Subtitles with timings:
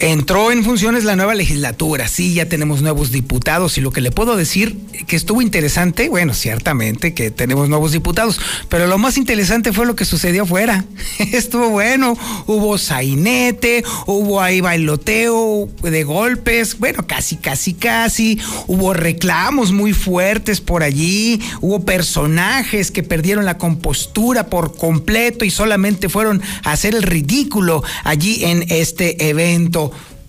[0.00, 4.12] Entró en funciones la nueva legislatura, sí, ya tenemos nuevos diputados y lo que le
[4.12, 9.72] puedo decir que estuvo interesante, bueno, ciertamente que tenemos nuevos diputados, pero lo más interesante
[9.72, 10.84] fue lo que sucedió afuera.
[11.32, 12.16] estuvo bueno,
[12.46, 20.60] hubo sainete, hubo ahí bailoteo de golpes, bueno, casi, casi, casi, hubo reclamos muy fuertes
[20.60, 26.94] por allí, hubo personajes que perdieron la compostura por completo y solamente fueron a hacer
[26.94, 29.87] el ridículo allí en este evento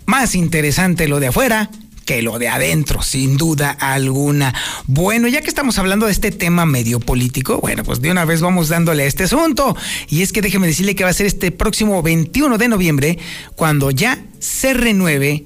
[0.10, 1.70] más interesante lo de afuera
[2.04, 4.56] que lo de adentro, sin duda alguna.
[4.88, 8.42] Bueno, ya que estamos hablando de este tema medio político, bueno, pues de una vez
[8.42, 9.78] vamos dándole a este asunto.
[10.08, 13.20] Y es que déjeme decirle que va a ser este próximo 21 de noviembre
[13.56, 15.46] cuando ya se renueve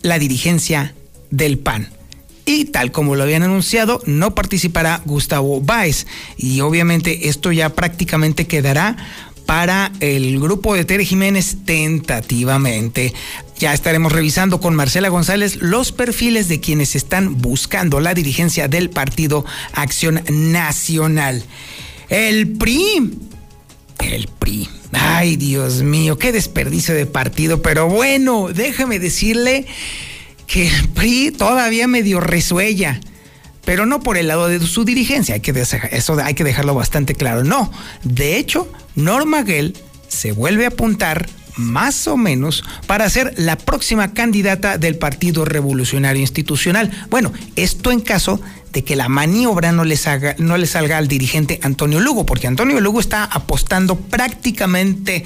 [0.00, 0.94] la dirigencia
[1.30, 1.90] del PAN.
[2.46, 6.06] Y tal como lo habían anunciado, no participará Gustavo Báez.
[6.38, 8.96] Y obviamente esto ya prácticamente quedará
[9.46, 13.12] para el grupo de Tere Jiménez tentativamente.
[13.58, 18.90] Ya estaremos revisando con Marcela González los perfiles de quienes están buscando la dirigencia del
[18.90, 21.44] Partido Acción Nacional.
[22.08, 23.18] El PRI.
[24.00, 24.68] El PRI.
[24.92, 27.62] Ay, Dios mío, qué desperdicio de partido.
[27.62, 29.66] Pero bueno, déjame decirle
[30.46, 33.00] que el PRI todavía medio resuella
[33.64, 35.52] pero no por el lado de su dirigencia, hay que
[35.92, 37.44] eso hay que dejarlo bastante claro.
[37.44, 37.72] No,
[38.02, 39.76] de hecho, Norma Gell
[40.08, 46.20] se vuelve a apuntar más o menos para ser la próxima candidata del Partido Revolucionario
[46.20, 46.90] Institucional.
[47.10, 48.40] Bueno, esto en caso
[48.72, 52.48] de que la maniobra no le, salga, no le salga al dirigente Antonio Lugo, porque
[52.48, 55.24] Antonio Lugo está apostando prácticamente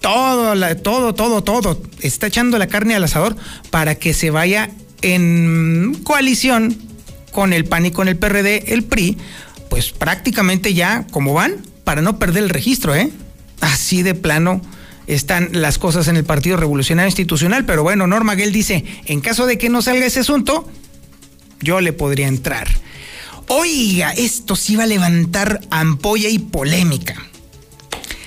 [0.00, 3.36] todo, todo, todo, todo, está echando la carne al asador
[3.70, 4.70] para que se vaya
[5.02, 6.76] en coalición
[7.30, 9.18] con el PAN y con el PRD, el PRI,
[9.70, 13.10] pues prácticamente ya como van, para no perder el registro, ¿eh?
[13.60, 14.60] Así de plano
[15.06, 19.46] están las cosas en el Partido Revolucionario Institucional, pero bueno, Norma Gell dice, en caso
[19.46, 20.68] de que no salga ese asunto,
[21.60, 22.68] yo le podría entrar.
[23.48, 27.14] Oiga, esto sí va a levantar ampolla y polémica.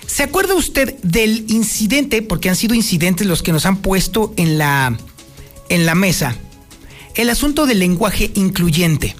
[0.06, 4.58] ¿Se acuerda usted del incidente, porque han sido incidentes los que nos han puesto en
[4.58, 4.98] la,
[5.70, 6.36] en la mesa,
[7.18, 9.16] el asunto del lenguaje incluyente.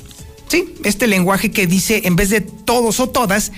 [0.48, 3.52] Sí, este lenguaje que dice en vez de todos o todas,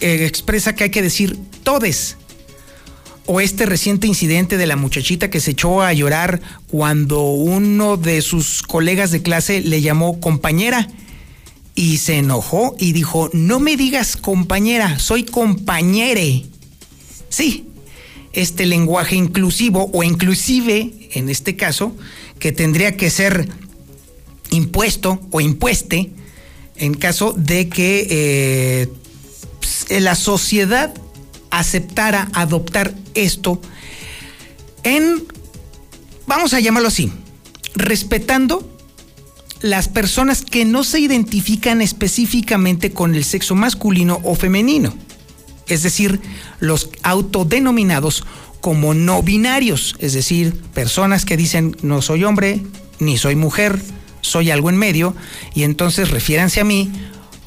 [0.00, 2.16] eh, expresa que hay que decir todes.
[3.30, 8.22] O este reciente incidente de la muchachita que se echó a llorar cuando uno de
[8.22, 10.88] sus colegas de clase le llamó compañera
[11.74, 16.46] y se enojó y dijo, no me digas compañera, soy compañere.
[17.28, 17.66] Sí,
[18.32, 21.94] este lenguaje inclusivo o inclusive, en este caso,
[22.38, 23.46] que tendría que ser
[24.48, 26.12] impuesto o impueste
[26.76, 28.88] en caso de que eh,
[29.60, 30.94] pues, la sociedad
[31.50, 33.60] aceptara adoptar esto
[34.82, 35.24] en,
[36.26, 37.12] vamos a llamarlo así,
[37.74, 38.68] respetando
[39.60, 44.94] las personas que no se identifican específicamente con el sexo masculino o femenino,
[45.66, 46.20] es decir,
[46.60, 48.24] los autodenominados
[48.60, 52.62] como no binarios, es decir, personas que dicen no soy hombre,
[52.98, 53.80] ni soy mujer,
[54.20, 55.14] soy algo en medio,
[55.54, 56.90] y entonces refiéranse a mí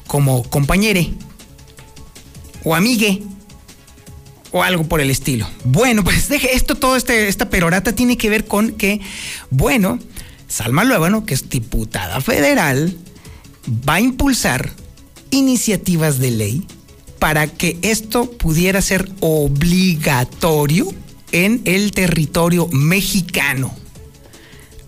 [0.06, 1.14] como compañere,
[2.64, 3.22] o amigue,
[4.52, 5.48] o algo por el estilo.
[5.64, 9.00] Bueno, pues deje esto, todo este, esta perorata tiene que ver con que,
[9.50, 9.98] bueno,
[10.46, 12.96] Salma Luébano, que es diputada federal,
[13.88, 14.70] va a impulsar
[15.30, 16.66] iniciativas de ley
[17.18, 20.88] para que esto pudiera ser obligatorio
[21.30, 23.74] en el territorio mexicano.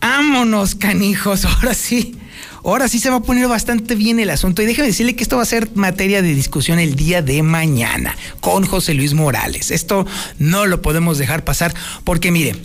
[0.00, 2.16] Vámonos, canijos, ahora sí.
[2.64, 5.36] Ahora sí se va a poner bastante bien el asunto y déjeme decirle que esto
[5.36, 9.70] va a ser materia de discusión el día de mañana con José Luis Morales.
[9.70, 10.06] Esto
[10.38, 11.74] no lo podemos dejar pasar
[12.04, 12.56] porque mire,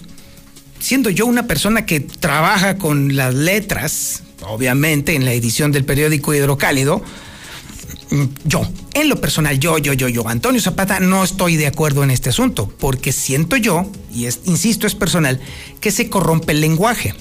[0.80, 6.34] siendo yo una persona que trabaja con las letras, obviamente en la edición del periódico
[6.34, 7.04] Hidrocálido,
[8.12, 8.62] mm, yo,
[8.94, 12.30] en lo personal, yo, yo, yo, yo, Antonio Zapata, no estoy de acuerdo en este
[12.30, 15.42] asunto, porque siento yo, y es, insisto, es personal,
[15.81, 17.13] que se corrompe el lenguaje.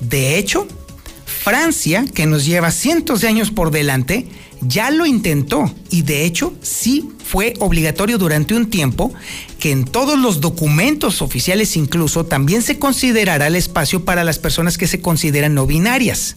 [0.00, 0.66] De hecho,
[1.46, 4.26] Francia, que nos lleva cientos de años por delante,
[4.62, 9.14] ya lo intentó y de hecho sí fue obligatorio durante un tiempo
[9.60, 14.76] que en todos los documentos oficiales incluso también se considerará el espacio para las personas
[14.76, 16.34] que se consideran no binarias.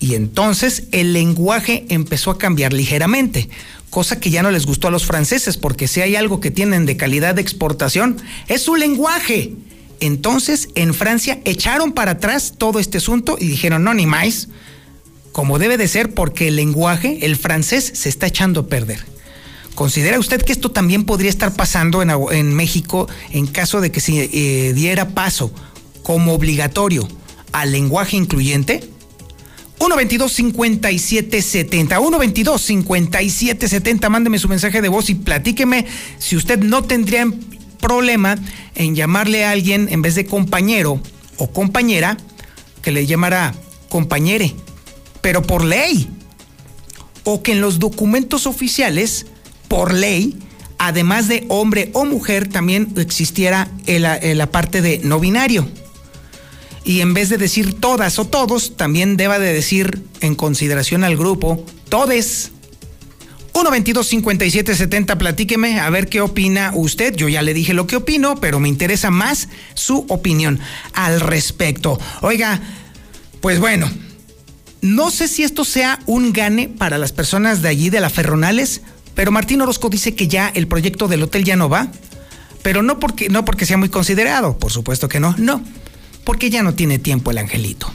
[0.00, 3.48] Y entonces el lenguaje empezó a cambiar ligeramente,
[3.90, 6.84] cosa que ya no les gustó a los franceses, porque si hay algo que tienen
[6.84, 8.16] de calidad de exportación,
[8.48, 9.52] es su lenguaje.
[10.00, 14.48] Entonces en Francia echaron para atrás todo este asunto y dijeron, no, ni más,
[15.32, 19.04] como debe de ser, porque el lenguaje, el francés, se está echando a perder.
[19.74, 24.28] ¿Considera usted que esto también podría estar pasando en, México en caso de que se
[24.32, 25.52] eh, diera paso
[26.02, 27.06] como obligatorio
[27.52, 28.80] al lenguaje incluyente?
[29.78, 35.86] 122 5770 122 5770 mándeme su mensaje de voz y platíqueme
[36.18, 37.26] si usted no tendría
[37.80, 38.36] problema
[38.74, 41.00] en llamarle a alguien en vez de compañero
[41.36, 42.16] o compañera
[42.82, 43.54] que le llamara
[43.88, 44.54] compañere
[45.20, 46.08] pero por ley.
[47.24, 49.26] O que en los documentos oficiales,
[49.68, 50.38] por ley,
[50.78, 55.68] además de hombre o mujer, también existiera la parte de no binario.
[56.84, 61.16] Y en vez de decir todas o todos, también deba de decir en consideración al
[61.16, 62.52] grupo, todes.
[63.60, 67.14] 122 57 70 platíqueme a ver qué opina usted.
[67.14, 70.58] Yo ya le dije lo que opino, pero me interesa más su opinión
[70.94, 72.00] al respecto.
[72.22, 72.58] Oiga,
[73.42, 73.90] pues bueno,
[74.80, 78.80] no sé si esto sea un gane para las personas de allí, de la Ferronales,
[79.14, 81.88] pero Martín Orozco dice que ya el proyecto del hotel ya no va,
[82.62, 85.62] pero no porque, no porque sea muy considerado, por supuesto que no, no,
[86.24, 87.92] porque ya no tiene tiempo el angelito.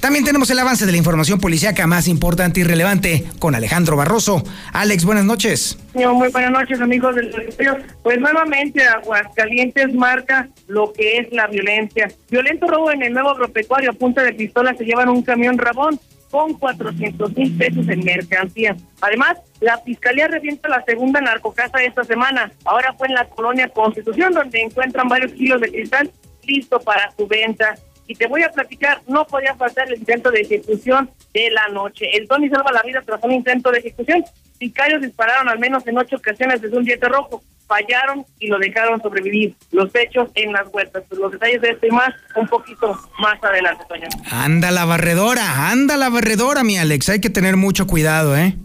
[0.00, 4.42] También tenemos el avance de la información policíaca más importante y relevante con Alejandro Barroso.
[4.72, 5.78] Alex, buenas noches.
[5.94, 7.78] Muy buenas noches, amigos del territorio.
[8.02, 12.10] Pues nuevamente Aguascalientes marca lo que es la violencia.
[12.30, 15.98] Violento robo en el nuevo agropecuario a punta de pistola se llevan un camión rabón
[16.30, 18.76] con 400 mil pesos en mercancía.
[19.00, 22.50] Además, la Fiscalía revienta la segunda narcocasa esta semana.
[22.64, 26.10] Ahora fue en la colonia Constitución, donde encuentran varios kilos de cristal
[26.42, 27.76] listo para su venta.
[28.06, 32.06] Y te voy a platicar, no podía faltar el intento de ejecución de la noche.
[32.16, 34.24] El Tony salva la vida tras un intento de ejecución.
[34.58, 39.00] Sicarios dispararon al menos en ocho ocasiones desde un diente rojo fallaron y lo dejaron
[39.02, 39.54] sobrevivir.
[39.72, 41.02] Los hechos en las vueltas.
[41.08, 44.08] Pues los detalles de esto y más un poquito más adelante, Toño.
[44.30, 47.08] Anda la barredora, anda la barredora, mi Alex.
[47.08, 48.56] Hay que tener mucho cuidado, ¿eh?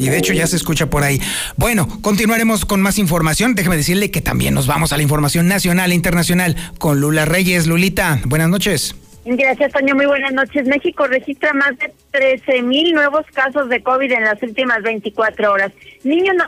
[0.00, 1.20] Y de hecho ya se escucha por ahí.
[1.56, 3.54] Bueno, continuaremos con más información.
[3.54, 7.66] Déjeme decirle que también nos vamos a la información nacional e internacional con Lula Reyes.
[7.66, 8.94] Lulita, buenas noches.
[9.26, 9.94] Gracias, Toño.
[9.94, 10.66] Muy buenas noches.
[10.66, 15.72] México registra más de 13 mil nuevos casos de COVID en las últimas 24 horas.
[16.02, 16.46] Niños no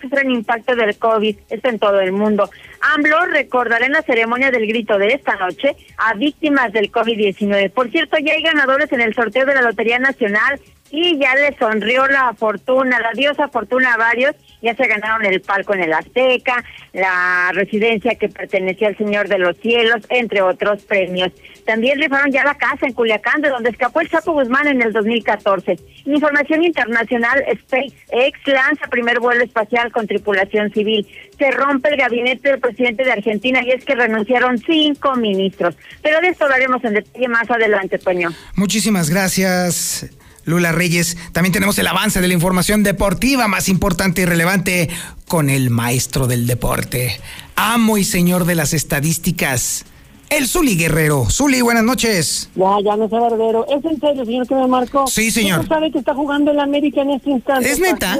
[0.00, 2.50] sufren impacto del COVID, esto en todo el mundo.
[2.82, 7.70] AMLO recordará en la ceremonia del grito de esta noche a víctimas del COVID-19.
[7.70, 10.60] Por cierto, ya hay ganadores en el sorteo de la Lotería Nacional
[10.90, 14.34] y ya le sonrió la fortuna, la diosa fortuna a varios.
[14.62, 19.38] Ya se ganaron el palco en el Azteca, la residencia que pertenecía al Señor de
[19.38, 21.30] los Cielos, entre otros premios.
[21.64, 24.92] También rifaron ya la casa en Culiacán, de donde escapó el Chapo Guzmán en el
[24.92, 25.78] 2014.
[26.04, 31.06] información internacional, SpaceX lanza primer vuelo espacial con tripulación civil.
[31.38, 35.76] Se rompe el gabinete del presidente de Argentina y es que renunciaron cinco ministros.
[36.02, 38.30] Pero de esto hablaremos en detalle más adelante, Toño.
[38.56, 40.19] Muchísimas gracias.
[40.44, 41.16] Lula Reyes.
[41.32, 44.88] También tenemos el avance de la información deportiva más importante y relevante
[45.28, 47.20] con el maestro del deporte,
[47.54, 49.84] amo y señor de las estadísticas.
[50.30, 51.26] El Zuli Guerrero.
[51.28, 52.50] Zuli, buenas noches.
[52.54, 53.66] Ya, ya no sé, Barbero.
[53.66, 55.08] ¿Es en serio, señor, que me marcó?
[55.08, 55.60] Sí, señor.
[55.60, 57.68] ¿Usted sabe que está jugando el América en este instante?
[57.68, 58.16] ¿Es neta?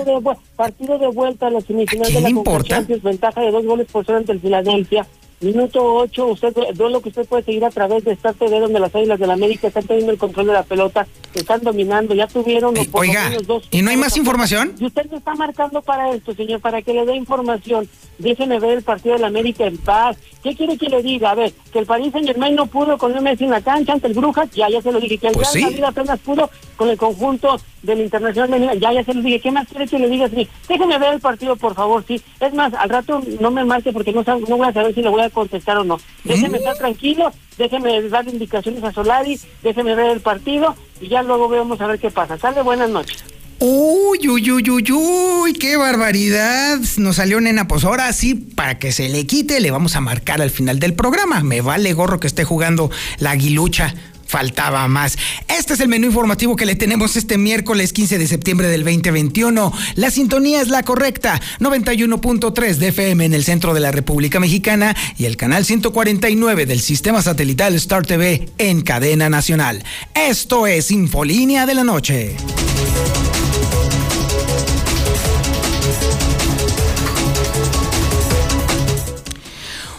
[0.57, 2.85] Partido de, vuelta a la semifinal de la importa?
[3.03, 5.07] ventaja de dos goles por cero ante el Filadelfia.
[5.41, 8.95] Minuto 8, usted, duelo que usted puede seguir a través de Star TV, donde las
[8.95, 12.87] Águilas del América están teniendo el control de la pelota, están dominando, ya tuvieron eh,
[12.93, 13.67] oiga, dos.
[13.71, 14.75] ¿Y no hay más información?
[14.79, 17.89] Y usted me está marcando para esto, señor, para que le dé información.
[18.19, 20.19] Déjeme ver el partido del América en paz.
[20.43, 21.31] ¿Qué quiere que le diga?
[21.31, 23.95] A ver, que el Paris Saint Germain no pudo con el Messi en la cancha
[23.95, 25.17] ante el Brujas, ya, ya se lo dije.
[25.17, 29.15] Que el pues Real Madrid apenas pudo con el conjunto del Internacional, ya, ya se
[29.15, 29.41] lo dije.
[29.41, 30.29] ¿Qué más quiere que le diga?
[30.29, 32.21] Sí, déjeme ver el partido, por favor, sí.
[32.41, 35.09] Es más, al rato no me marque porque no, no voy a saber si le
[35.09, 36.01] voy a contestar o no.
[36.25, 41.49] Déjeme estar tranquilo, déjeme dar indicaciones a Solari, déjeme ver el partido y ya luego
[41.49, 42.39] vamos a ver qué pasa.
[42.39, 43.25] Sale, buenas noches.
[43.63, 46.79] Uy, uy, uy, uy, uy, qué barbaridad.
[46.97, 50.41] Nos salió nena, pues ahora sí, para que se le quite, le vamos a marcar
[50.41, 51.43] al final del programa.
[51.43, 53.95] Me vale gorro que esté jugando la aguilucha
[54.31, 55.19] faltaba más.
[55.49, 59.73] Este es el menú informativo que le tenemos este miércoles 15 de septiembre del 2021.
[59.97, 64.97] La sintonía es la correcta, 91.3 de FM en el centro de la República Mexicana
[65.19, 69.83] y el canal 149 del sistema satelital Star TV en cadena nacional.
[70.15, 72.37] Esto es Infolínea de la Noche.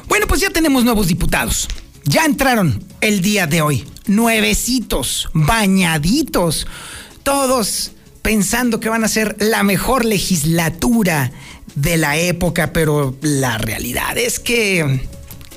[0.08, 1.68] Bueno, pues ya tenemos nuevos diputados.
[2.06, 3.91] Ya entraron el día de hoy.
[4.08, 6.68] Nuevecitos, bañaditos.
[7.24, 7.92] Todos
[8.22, 11.32] pensando que van a ser la mejor legislatura
[11.76, 15.02] de la época, pero la realidad es que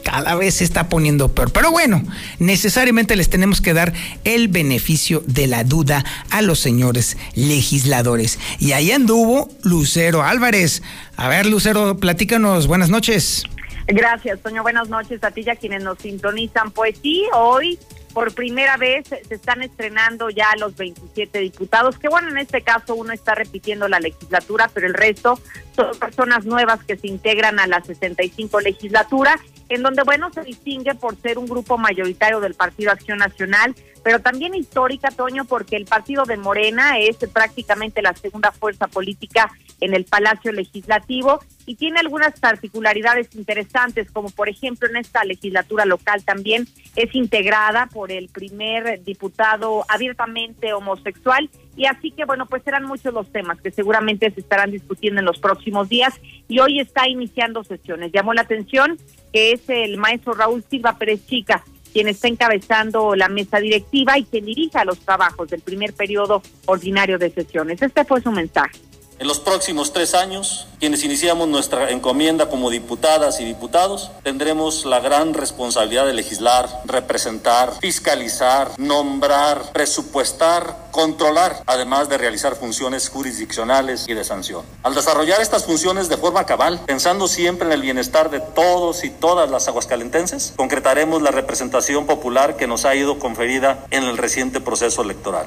[0.04, 1.50] cada vez se está poniendo peor.
[1.50, 2.02] Pero bueno,
[2.38, 3.92] necesariamente les tenemos que dar
[4.24, 8.38] el beneficio de la duda a los señores legisladores.
[8.60, 10.82] Y ahí anduvo Lucero Álvarez.
[11.16, 12.66] A ver, Lucero, platícanos.
[12.66, 13.44] Buenas noches.
[13.86, 14.62] Gracias, Toño.
[14.62, 16.70] Buenas noches a ti y a quienes nos sintonizan.
[16.70, 17.78] Pues sí, hoy
[18.14, 22.94] por primera vez se están estrenando ya los 27 diputados, que bueno, en este caso
[22.94, 25.38] uno está repitiendo la legislatura, pero el resto
[25.74, 30.94] son personas nuevas que se integran a la 65 legislatura, en donde bueno, se distingue
[30.94, 35.86] por ser un grupo mayoritario del Partido Acción Nacional, pero también histórica, Toño, porque el
[35.86, 42.00] partido de Morena es prácticamente la segunda fuerza política en el Palacio Legislativo y tiene
[42.00, 46.66] algunas particularidades interesantes, como por ejemplo en esta legislatura local también
[46.96, 53.12] es integrada por el primer diputado abiertamente homosexual y así que bueno, pues serán muchos
[53.12, 56.14] los temas que seguramente se estarán discutiendo en los próximos días
[56.48, 58.12] y hoy está iniciando sesiones.
[58.12, 58.98] Llamó la atención
[59.34, 64.22] que es el maestro Raúl Silva Pérez Chica, quien está encabezando la mesa directiva y
[64.22, 67.82] quien dirija los trabajos del primer periodo ordinario de sesiones.
[67.82, 68.78] Este fue su mensaje.
[69.20, 74.98] En los próximos tres años, quienes iniciamos nuestra encomienda como diputadas y diputados, tendremos la
[74.98, 84.14] gran responsabilidad de legislar, representar, fiscalizar, nombrar, presupuestar, controlar, además de realizar funciones jurisdiccionales y
[84.14, 84.64] de sanción.
[84.82, 89.10] Al desarrollar estas funciones de forma cabal, pensando siempre en el bienestar de todos y
[89.10, 94.60] todas las aguascalentenses, concretaremos la representación popular que nos ha ido conferida en el reciente
[94.60, 95.46] proceso electoral.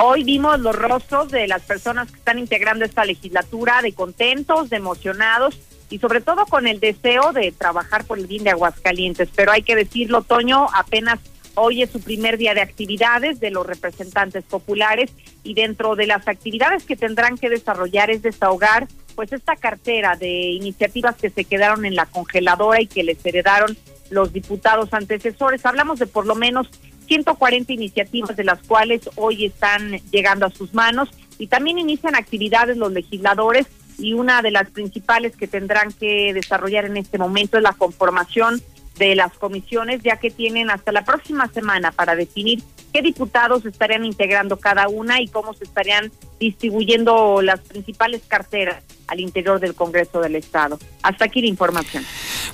[0.00, 4.76] Hoy vimos los rostros de las personas que están integrando esta legislatura, de contentos, de
[4.76, 5.58] emocionados
[5.90, 9.28] y sobre todo con el deseo de trabajar por el bien de Aguascalientes.
[9.34, 11.18] Pero hay que decirlo, Toño, apenas
[11.56, 15.10] hoy es su primer día de actividades de los representantes populares
[15.42, 18.86] y dentro de las actividades que tendrán que desarrollar es desahogar
[19.16, 23.76] pues esta cartera de iniciativas que se quedaron en la congeladora y que les heredaron
[24.10, 25.66] los diputados antecesores.
[25.66, 26.68] Hablamos de por lo menos
[27.08, 31.08] 140 iniciativas de las cuales hoy están llegando a sus manos.
[31.38, 33.66] Y también inician actividades los legisladores
[33.98, 38.62] y una de las principales que tendrán que desarrollar en este momento es la conformación
[38.98, 42.62] de las comisiones, ya que tienen hasta la próxima semana para definir
[42.92, 49.20] qué diputados estarían integrando cada una y cómo se estarían distribuyendo las principales carteras al
[49.20, 50.78] interior del Congreso del Estado.
[51.02, 52.04] Hasta aquí la información.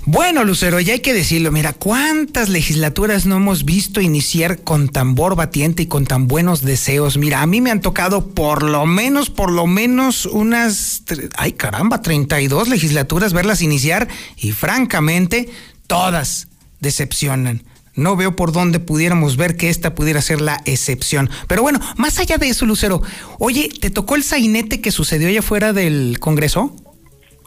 [0.07, 5.35] Bueno, Lucero, ya hay que decirlo, mira, ¿cuántas legislaturas no hemos visto iniciar con tambor
[5.35, 7.17] batiente y con tan buenos deseos?
[7.17, 11.03] Mira, a mí me han tocado por lo menos, por lo menos unas,
[11.37, 15.49] ay caramba, 32 legislaturas verlas iniciar y francamente
[15.87, 16.49] todas
[16.81, 17.63] decepcionan
[17.97, 21.31] no veo por dónde pudiéramos ver que esta pudiera ser la excepción.
[21.47, 23.03] Pero bueno, más allá de eso, Lucero,
[23.39, 26.75] oye, ¿te tocó el sainete que sucedió allá fuera del Congreso?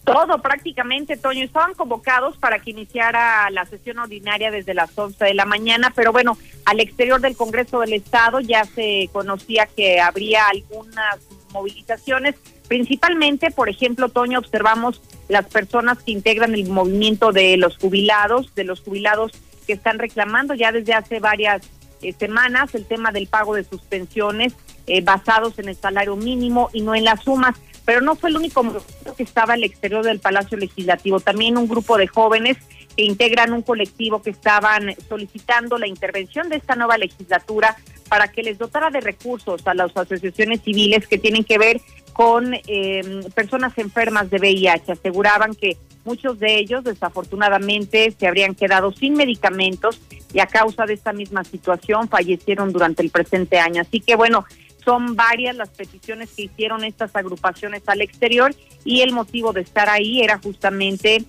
[0.05, 1.43] Todo prácticamente, Toño.
[1.43, 6.13] Estaban convocados para que iniciara la sesión ordinaria desde las 11 de la mañana, pero
[6.13, 11.17] bueno, al exterior del Congreso del Estado ya se conocía que habría algunas
[11.51, 12.35] movilizaciones,
[12.67, 18.63] principalmente, por ejemplo, Toño, observamos las personas que integran el movimiento de los jubilados, de
[18.63, 19.31] los jubilados
[19.65, 21.61] que están reclamando ya desde hace varias
[22.01, 24.53] eh, semanas el tema del pago de sus pensiones
[24.85, 27.55] eh, basados en el salario mínimo y no en las sumas.
[27.85, 31.67] Pero no fue el único movimiento que estaba al exterior del Palacio Legislativo, también un
[31.67, 32.57] grupo de jóvenes
[32.95, 37.77] que integran un colectivo que estaban solicitando la intervención de esta nueva legislatura
[38.09, 41.81] para que les dotara de recursos a las asociaciones civiles que tienen que ver
[42.17, 44.91] con eh, personas enfermas de VIH.
[44.91, 49.99] Aseguraban que Muchos de ellos, desafortunadamente, se habrían quedado sin medicamentos
[50.33, 53.81] y a causa de esta misma situación fallecieron durante el presente año.
[53.81, 54.45] Así que bueno,
[54.85, 58.55] son varias las peticiones que hicieron estas agrupaciones al exterior
[58.85, 61.25] y el motivo de estar ahí era justamente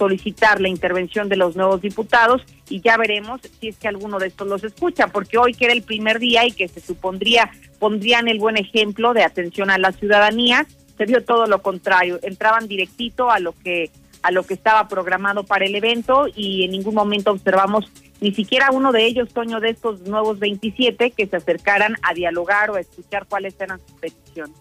[0.00, 2.40] solicitar la intervención de los nuevos diputados
[2.70, 5.74] y ya veremos si es que alguno de estos los escucha, porque hoy que era
[5.74, 9.92] el primer día y que se supondría pondrían el buen ejemplo de atención a la
[9.92, 10.66] ciudadanía,
[10.96, 13.90] se vio todo lo contrario, entraban directito a lo que
[14.22, 17.90] a lo que estaba programado para el evento y en ningún momento observamos
[18.22, 22.70] ni siquiera uno de ellos, Toño, de estos nuevos 27 que se acercaran a dialogar
[22.70, 24.56] o a escuchar cuáles eran sus peticiones.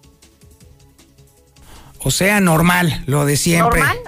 [2.01, 3.81] O sea, normal, lo de siempre.
[3.81, 3.99] Normal,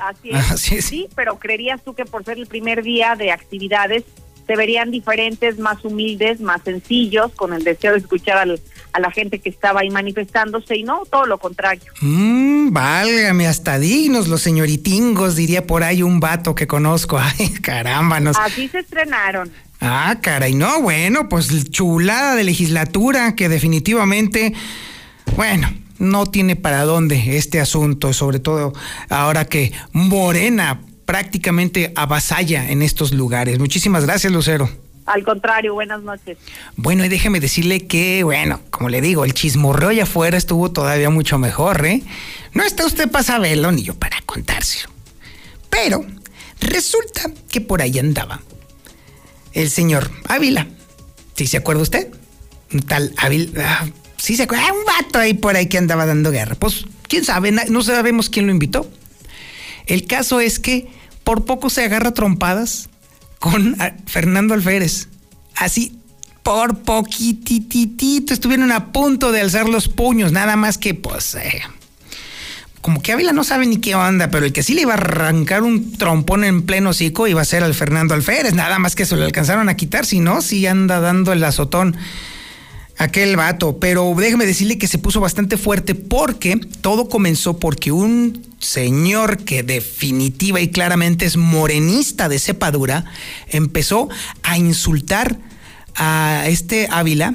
[0.50, 0.86] así es.
[0.86, 4.04] Sí, pero creerías tú que por ser el primer día de actividades
[4.48, 8.60] se verían diferentes, más humildes, más sencillos, con el deseo de escuchar al,
[8.94, 11.92] a la gente que estaba ahí manifestándose y no, todo lo contrario.
[12.02, 17.20] Mmm, válgame, hasta dignos los señoritingos, diría por ahí un vato que conozco.
[17.40, 18.18] Ay, caramba.
[18.40, 19.52] Así se estrenaron.
[19.80, 24.54] Ah, caray, no, bueno, pues chulada de legislatura que definitivamente,
[25.36, 28.74] bueno, no tiene para dónde este asunto, sobre todo
[29.10, 33.60] ahora que Morena prácticamente avasalla en estos lugares.
[33.60, 34.70] Muchísimas gracias, Lucero.
[35.06, 36.38] Al contrario, buenas noches.
[36.76, 41.10] Bueno, y déjeme decirle que, bueno, como le digo, el chismorreo allá afuera estuvo todavía
[41.10, 42.02] mucho mejor, ¿eh?
[42.54, 44.90] No está usted para saberlo ni yo para contárselo.
[45.70, 46.04] Pero
[46.60, 48.42] resulta que por ahí andaba
[49.54, 50.68] el señor Ávila.
[51.36, 52.08] ¿Sí se acuerda usted?
[52.74, 53.92] Un tal Ávila.
[54.22, 54.72] Ah, sí se acuerda.
[54.72, 56.56] Un vato ahí por ahí que andaba dando guerra.
[56.56, 58.90] Pues, quién sabe, no sabemos quién lo invitó.
[59.88, 60.88] El caso es que
[61.24, 62.90] por poco se agarra trompadas
[63.40, 63.76] con
[64.06, 65.08] Fernando Alférez.
[65.56, 65.98] Así,
[66.44, 71.36] por poquititito estuvieron a punto de alzar los puños, nada más que pues...
[71.36, 71.62] Eh,
[72.82, 74.98] como que Ávila no sabe ni qué onda, pero el que sí le iba a
[74.98, 79.06] arrancar un trompón en pleno hocico iba a ser al Fernando Alférez, nada más que
[79.06, 81.96] se lo alcanzaron a quitar, si no, sí anda dando el azotón
[83.02, 88.46] aquel vato, pero déjeme decirle que se puso bastante fuerte porque todo comenzó porque un
[88.60, 93.06] señor que definitiva y claramente es morenista de cepa dura
[93.50, 94.08] empezó
[94.44, 95.40] a insultar
[95.96, 97.34] a este Ávila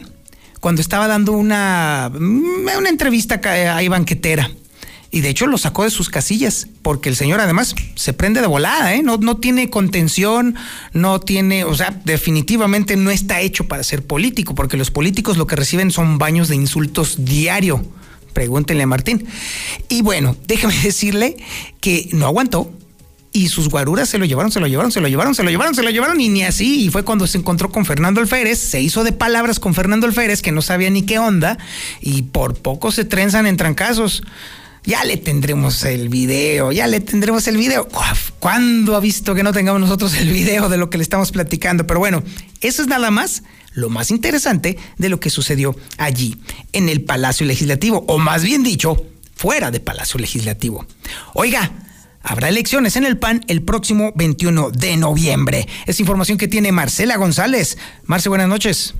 [0.61, 3.41] cuando estaba dando una, una entrevista
[3.75, 4.49] ahí banquetera
[5.11, 8.47] y de hecho lo sacó de sus casillas, porque el señor además se prende de
[8.47, 9.03] volada, ¿eh?
[9.03, 10.57] No, no tiene contención,
[10.93, 15.47] no tiene, o sea, definitivamente no está hecho para ser político, porque los políticos lo
[15.47, 17.85] que reciben son baños de insultos diario.
[18.33, 19.27] Pregúntenle a Martín.
[19.89, 21.37] Y bueno, déjeme decirle
[21.81, 22.71] que no aguantó,
[23.37, 25.75] y sus guaruras se lo llevaron, se lo llevaron, se lo llevaron, se lo llevaron,
[25.75, 26.87] se lo llevaron y ni así.
[26.87, 30.41] Y fue cuando se encontró con Fernando Alférez, se hizo de palabras con Fernando Alférez
[30.41, 31.59] que no sabía ni qué onda
[32.01, 34.23] y por poco se trenzan en trancazos
[34.87, 37.89] ya le tendremos el video, ya le tendremos el video.
[38.39, 41.87] ¿Cuándo ha visto que no tengamos nosotros el video de lo que le estamos platicando?
[41.87, 42.23] Pero bueno,
[42.61, 46.39] eso es nada más lo más interesante de lo que sucedió allí,
[46.73, 50.87] en el Palacio Legislativo, o más bien dicho, fuera de Palacio Legislativo.
[51.35, 51.71] Oiga,
[52.29, 55.69] Habrá elecciones en el PAN el próximo 21 de noviembre.
[55.87, 57.79] Es información que tiene Marcela González.
[58.05, 58.97] Marce, buenas noches.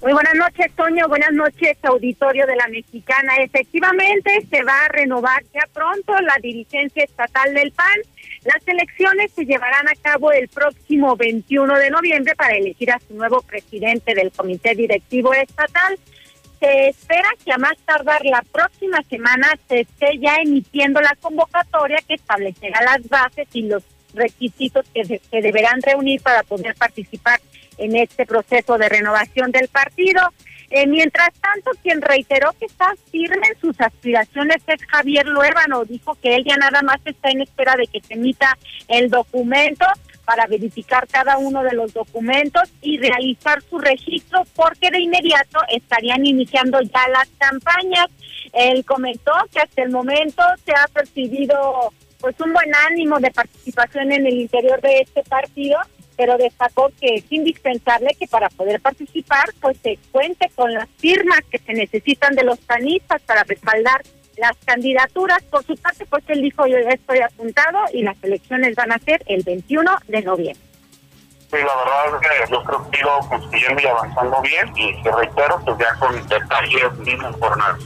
[0.00, 1.08] Muy buenas noches, Toño.
[1.08, 3.34] Buenas noches, auditorio de la Mexicana.
[3.40, 7.98] Efectivamente, se va a renovar ya pronto la dirigencia estatal del PAN.
[8.44, 13.14] Las elecciones se llevarán a cabo el próximo 21 de noviembre para elegir a su
[13.14, 15.98] nuevo presidente del Comité Directivo Estatal.
[16.60, 21.98] Se espera que a más tardar la próxima semana se esté ya emitiendo la convocatoria
[22.06, 23.82] que establecerá las bases y los
[24.14, 27.40] requisitos que se deberán reunir para poder participar
[27.78, 30.20] en este proceso de renovación del partido.
[30.70, 35.84] Eh, mientras tanto, quien reiteró que está firme en sus aspiraciones es Javier Luébano.
[35.84, 39.86] Dijo que él ya nada más está en espera de que se emita el documento
[40.26, 46.26] para verificar cada uno de los documentos y realizar su registro porque de inmediato estarían
[46.26, 48.08] iniciando ya las campañas.
[48.52, 54.12] Él comentó que hasta el momento se ha percibido pues un buen ánimo de participación
[54.12, 55.78] en el interior de este partido
[56.18, 61.40] pero destacó que es indispensable que para poder participar pues se cuente con las firmas
[61.48, 64.02] que se necesitan de los panistas para respaldar
[64.36, 65.42] las candidaturas.
[65.44, 68.98] Por su parte, pues él dijo, yo ya estoy apuntado y las elecciones van a
[68.98, 70.64] ser el 21 de noviembre.
[71.50, 75.10] Sí, la verdad es que yo creo que ido consiguiendo y avanzando bien y se
[75.10, 77.78] reitero, pues ya con detalles mismos por la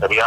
[0.00, 0.24] sería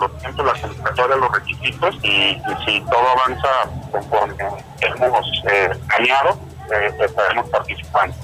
[0.00, 3.48] los tiempos, la convocatoria, los requisitos y, si todo avanza
[3.92, 4.34] conforme
[4.80, 5.70] hemos eh,
[7.00, 8.16] estaremos participando.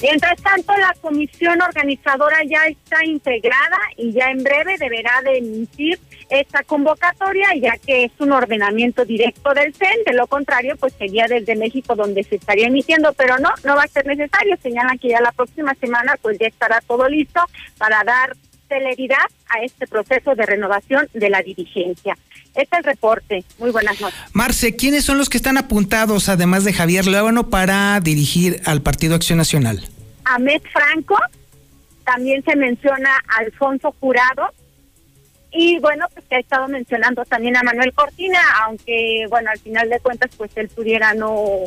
[0.00, 5.98] Mientras tanto, la comisión organizadora ya está integrada y ya en breve deberá de emitir
[6.30, 10.04] esta convocatoria, ya que es un ordenamiento directo del CEN.
[10.06, 13.82] De lo contrario, pues sería desde México donde se estaría emitiendo, pero no, no va
[13.82, 14.56] a ser necesario.
[14.62, 17.40] Señalan que ya la próxima semana, pues ya estará todo listo
[17.76, 18.36] para dar
[18.68, 19.16] celeridad
[19.48, 22.16] a este proceso de renovación de la dirigencia.
[22.54, 23.44] Este es el reporte.
[23.58, 24.18] Muy buenas noches.
[24.32, 29.14] Marce, ¿quiénes son los que están apuntados, además de Javier Lévano, para dirigir al Partido
[29.14, 29.88] Acción Nacional?
[30.24, 31.16] Ahmed Franco,
[32.04, 34.52] también se menciona Alfonso Jurado,
[35.50, 39.88] Y bueno, pues que ha estado mencionando también a Manuel Cortina, aunque bueno, al final
[39.88, 41.62] de cuentas pues él pudiera no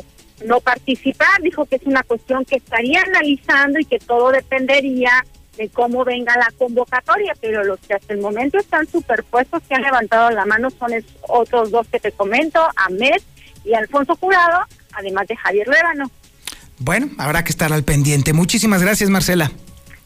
[0.46, 5.24] no participar, dijo que es una cuestión que estaría analizando y que todo dependería
[5.56, 9.82] de cómo venga la convocatoria, pero los que hasta el momento están superpuestos que han
[9.82, 13.20] levantado la mano son es, otros dos que te comento, Ahmed
[13.64, 14.60] y Alfonso Jurado,
[14.92, 16.10] además de Javier Lébano.
[16.78, 18.32] Bueno, habrá que estar al pendiente.
[18.32, 19.52] Muchísimas gracias, Marcela.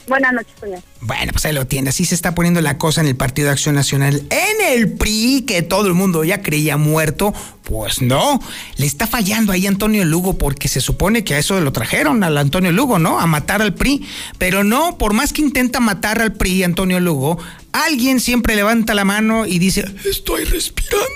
[0.08, 0.80] Buenas noches, señor.
[1.00, 1.90] Bueno, pues ahí lo tiene.
[1.90, 4.22] Así se está poniendo la cosa en el Partido de Acción Nacional.
[4.30, 7.34] En el PRI, que todo el mundo ya creía muerto.
[7.62, 8.40] Pues no,
[8.76, 12.38] le está fallando ahí Antonio Lugo porque se supone que a eso lo trajeron al
[12.38, 13.18] Antonio Lugo, ¿no?
[13.18, 14.06] A matar al PRI.
[14.38, 17.38] Pero no, por más que intenta matar al PRI Antonio Lugo,
[17.72, 21.06] alguien siempre levanta la mano y dice, estoy respirando.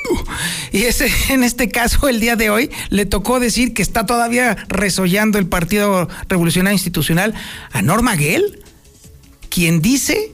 [0.72, 4.57] Y ese, en este caso, el día de hoy, le tocó decir que está todavía
[4.68, 7.35] resollando el Partido Revolucionario Institucional
[7.70, 8.61] a Norma Gell
[9.51, 10.33] quien dice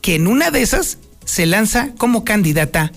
[0.00, 2.92] que en una de esas se lanza como candidata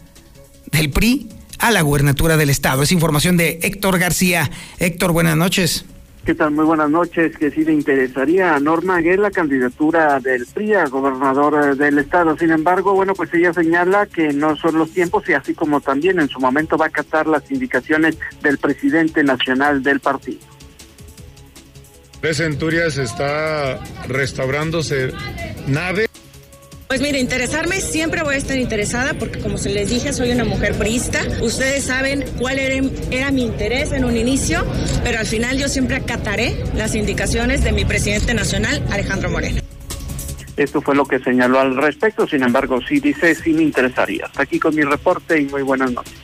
[0.71, 2.84] del PRI a la gubernatura del estado.
[2.84, 4.49] Es información de Héctor García.
[4.80, 5.86] Héctor, buenas noches.
[6.25, 6.51] ¿Qué tal?
[6.51, 7.38] Muy buenas noches.
[7.38, 11.99] Que sí le interesaría a Norma Aguer la candidatura del PRI a gobernador eh, del
[11.99, 12.36] estado.
[12.38, 16.19] Sin embargo, bueno, pues ella señala que no son los tiempos y así como también
[16.19, 20.39] en su momento va a acatar las indicaciones del presidente nacional del partido.
[22.25, 25.11] De Centurias está restaurándose
[25.67, 26.07] nave.
[26.88, 30.43] Pues mire, interesarme siempre voy a estar interesada porque como se les dije soy una
[30.43, 31.19] mujer priista.
[31.43, 34.65] Ustedes saben cuál era, era, mi interés en un inicio,
[35.03, 39.61] pero al final yo siempre acataré las indicaciones de mi presidente nacional, Alejandro Moreno.
[40.57, 44.25] Esto fue lo que señaló al respecto, sin embargo, sí dice, sí me interesaría.
[44.25, 46.15] Hasta aquí con mi reporte y muy buenas noches.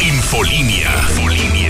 [0.00, 0.90] Infolinia.
[1.10, 1.69] Infolinia.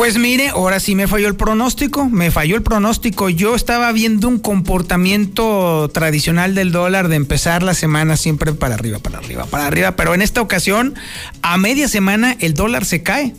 [0.00, 3.28] Pues mire, ahora sí me falló el pronóstico, me falló el pronóstico.
[3.28, 8.98] Yo estaba viendo un comportamiento tradicional del dólar de empezar la semana siempre para arriba,
[8.98, 10.94] para arriba, para arriba, pero en esta ocasión,
[11.42, 13.34] a media semana, el dólar se cae.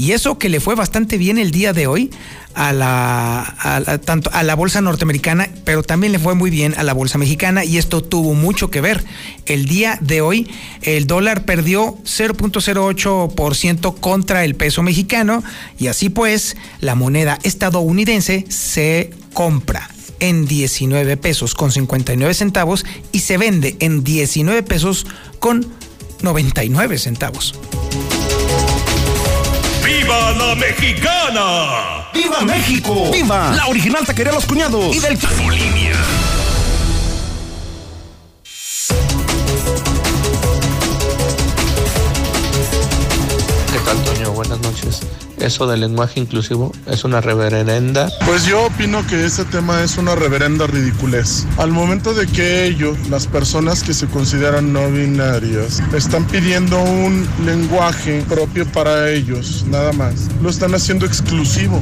[0.00, 2.10] Y eso que le fue bastante bien el día de hoy
[2.54, 6.94] a la, tanto a la bolsa norteamericana, pero también le fue muy bien a la
[6.94, 9.04] bolsa mexicana y esto tuvo mucho que ver.
[9.44, 15.44] El día de hoy el dólar perdió 0.08% contra el peso mexicano
[15.78, 23.18] y así pues la moneda estadounidense se compra en 19 pesos con 59 centavos y
[23.18, 25.06] se vende en 19 pesos
[25.40, 25.66] con
[26.22, 27.54] 99 centavos.
[30.10, 32.04] ¡Viva la mexicana!
[32.12, 33.12] ¡Viva México!
[33.12, 33.52] ¡Viva!
[33.54, 34.92] La original taquería Los Cuñados.
[34.92, 35.92] Y del Infolinia.
[43.90, 44.30] ¿Qué tal, Toño?
[44.32, 45.00] Buenas noches.
[45.38, 48.08] Eso del lenguaje inclusivo es una reverenda.
[48.24, 51.44] Pues yo opino que ese tema es una reverenda ridiculez.
[51.56, 57.26] Al momento de que ellos, las personas que se consideran no binarias, están pidiendo un
[57.44, 60.28] lenguaje propio para ellos, nada más.
[60.40, 61.80] Lo están haciendo exclusivo.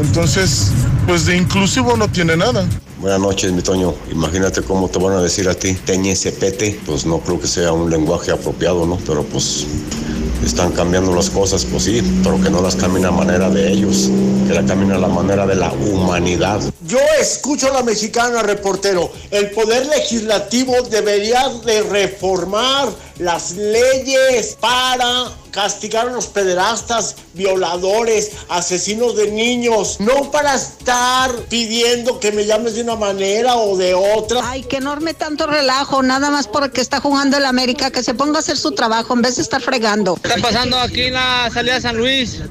[0.00, 0.70] Entonces,
[1.08, 2.64] pues de inclusivo no tiene nada.
[3.04, 3.94] Buenas noches, mi Toño.
[4.10, 6.80] Imagínate cómo te van a decir a ti, teñe ese pete.
[6.86, 8.96] Pues no creo que sea un lenguaje apropiado, ¿no?
[9.06, 9.66] Pero pues
[10.42, 14.10] están cambiando las cosas, pues sí, pero que no las cambien a manera de ellos,
[14.46, 16.60] que la cambien a la manera de la humanidad.
[16.86, 19.10] Yo escucho a la mexicana, reportero.
[19.30, 22.88] El poder legislativo debería de reformar
[23.18, 32.18] las leyes para castigar a los pederastas, violadores, asesinos de niños, no para estar pidiendo
[32.18, 34.40] que me llames de una manera o de otra.
[34.44, 38.36] Ay, que enorme tanto relajo, nada más porque está jugando el América, que se ponga
[38.36, 40.16] a hacer su trabajo en vez de estar fregando.
[40.16, 42.42] Está pasando aquí en la salida de San Luis.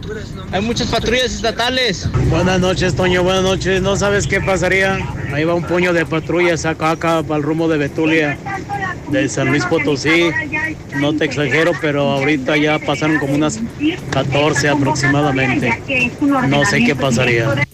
[0.51, 2.07] Hay muchas patrullas estatales.
[2.29, 3.81] Buenas noches, Toño, buenas noches.
[3.81, 4.99] ¿No sabes qué pasaría?
[5.33, 8.37] Ahí va un puño de patrullas acá, acá, para el rumbo de Betulia,
[9.09, 10.29] de San Luis Potosí.
[10.95, 13.59] No te exagero, pero ahorita ya pasaron como unas
[14.11, 15.81] 14 aproximadamente.
[16.47, 17.65] No sé qué pasaría.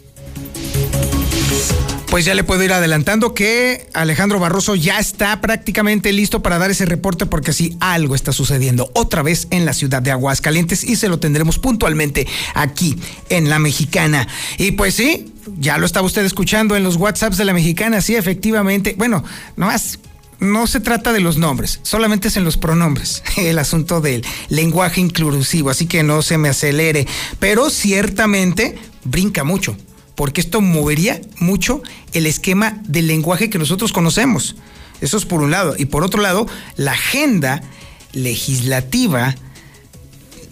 [2.19, 6.69] Pues ya le puedo ir adelantando que Alejandro Barroso ya está prácticamente listo para dar
[6.69, 10.97] ese reporte porque sí, algo está sucediendo otra vez en la ciudad de Aguascalientes y
[10.97, 12.97] se lo tendremos puntualmente aquí
[13.29, 14.27] en La Mexicana.
[14.57, 18.17] Y pues sí, ya lo estaba usted escuchando en los WhatsApps de La Mexicana, sí,
[18.17, 18.95] efectivamente.
[18.97, 19.23] Bueno,
[19.55, 19.99] nomás
[20.41, 24.99] no se trata de los nombres, solamente es en los pronombres, el asunto del lenguaje
[24.99, 27.07] inclusivo, así que no se me acelere,
[27.39, 29.77] pero ciertamente brinca mucho,
[30.19, 34.57] porque esto movería mucho el esquema del lenguaje que nosotros conocemos.
[34.99, 35.75] Eso es por un lado.
[35.77, 37.63] Y por otro lado, la agenda
[38.11, 39.33] legislativa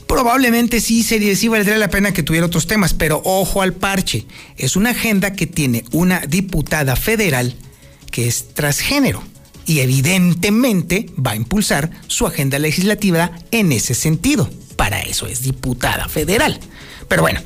[0.08, 4.26] probablemente sí sería, sí valdría la pena que tuviera otros temas, pero ojo al parche.
[4.56, 7.54] Es una agenda que tiene una diputada federal
[8.10, 9.22] que es transgénero
[9.66, 14.50] y evidentemente va a impulsar su agenda legislativa en ese sentido.
[14.78, 16.58] Para eso es diputada federal.
[17.08, 17.40] Pero bueno,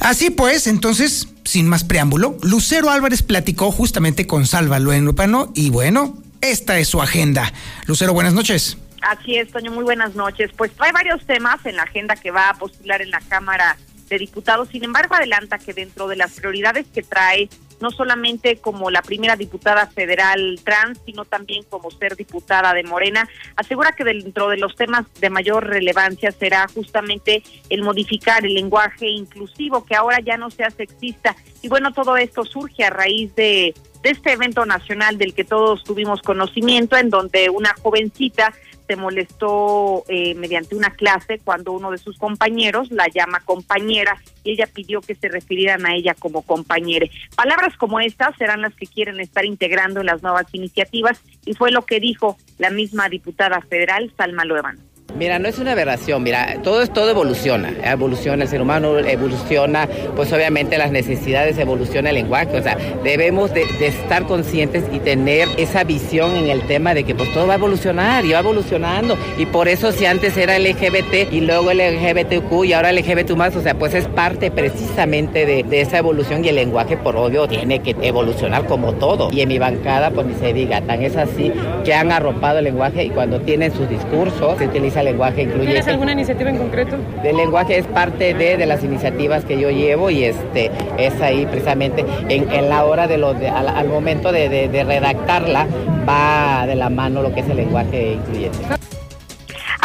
[0.00, 6.16] así pues, entonces, sin más preámbulo, Lucero Álvarez platicó justamente con Salva Luenupano y bueno,
[6.40, 7.52] esta es su agenda.
[7.86, 8.78] Lucero, buenas noches.
[9.02, 10.50] Así es, Toño, muy buenas noches.
[10.56, 13.76] Pues trae varios temas en la agenda que va a postular en la Cámara
[14.08, 14.68] de Diputados.
[14.70, 17.48] Sin embargo, adelanta que dentro de las prioridades que trae,
[17.80, 23.28] no solamente como la primera diputada federal trans, sino también como ser diputada de Morena,
[23.56, 29.08] asegura que dentro de los temas de mayor relevancia será justamente el modificar el lenguaje
[29.08, 31.36] inclusivo, que ahora ya no sea sexista.
[31.62, 35.82] Y bueno, todo esto surge a raíz de, de este evento nacional del que todos
[35.84, 38.52] tuvimos conocimiento, en donde una jovencita
[38.86, 44.52] se molestó eh, mediante una clase cuando uno de sus compañeros la llama compañera y
[44.52, 47.06] ella pidió que se refirieran a ella como compañera.
[47.34, 51.70] Palabras como estas serán las que quieren estar integrando en las nuevas iniciativas y fue
[51.70, 54.78] lo que dijo la misma diputada federal Salma Luevan.
[55.14, 60.30] Mira, no es una aberración, mira, todo todo evoluciona, evoluciona el ser humano, evoluciona, pues
[60.30, 65.84] obviamente las necesidades, evoluciona el lenguaje, o sea, debemos de, estar conscientes y tener esa
[65.84, 69.46] visión en el tema de que pues todo va a evolucionar y va evolucionando, y
[69.46, 73.56] por eso si antes era LGBT y luego el LGBTQ y ahora el LGBT más,
[73.56, 77.78] o sea, pues es parte precisamente de, esa evolución y el lenguaje por obvio tiene
[77.78, 81.52] que evolucionar como todo, y en mi bancada pues ni se diga, tan es así
[81.84, 84.68] que han arropado el lenguaje y cuando tienen sus discursos se
[85.02, 85.72] lenguaje incluyente.
[85.72, 86.96] ¿Tienes alguna iniciativa en concreto?
[87.22, 91.46] El lenguaje es parte de, de las iniciativas que yo llevo y este es ahí
[91.46, 95.66] precisamente en, en la hora de los de, al, al, momento de, de, de redactarla
[96.08, 98.75] va de la mano lo que es el lenguaje incluyente.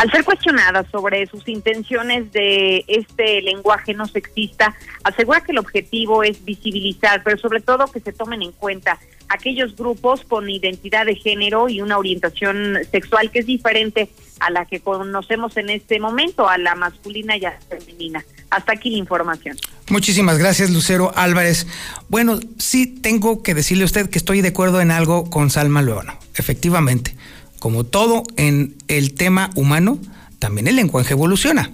[0.01, 6.23] Al ser cuestionada sobre sus intenciones de este lenguaje no sexista, asegura que el objetivo
[6.23, 8.97] es visibilizar, pero sobre todo que se tomen en cuenta
[9.29, 14.09] aquellos grupos con identidad de género y una orientación sexual que es diferente
[14.39, 18.25] a la que conocemos en este momento, a la masculina y a la femenina.
[18.49, 19.55] Hasta aquí la información.
[19.91, 21.67] Muchísimas gracias, Lucero Álvarez.
[22.09, 25.83] Bueno, sí tengo que decirle a usted que estoy de acuerdo en algo con Salma
[25.83, 26.17] Leona.
[26.33, 27.15] Efectivamente,
[27.61, 29.99] como todo en el tema humano,
[30.39, 31.69] también el lenguaje evoluciona.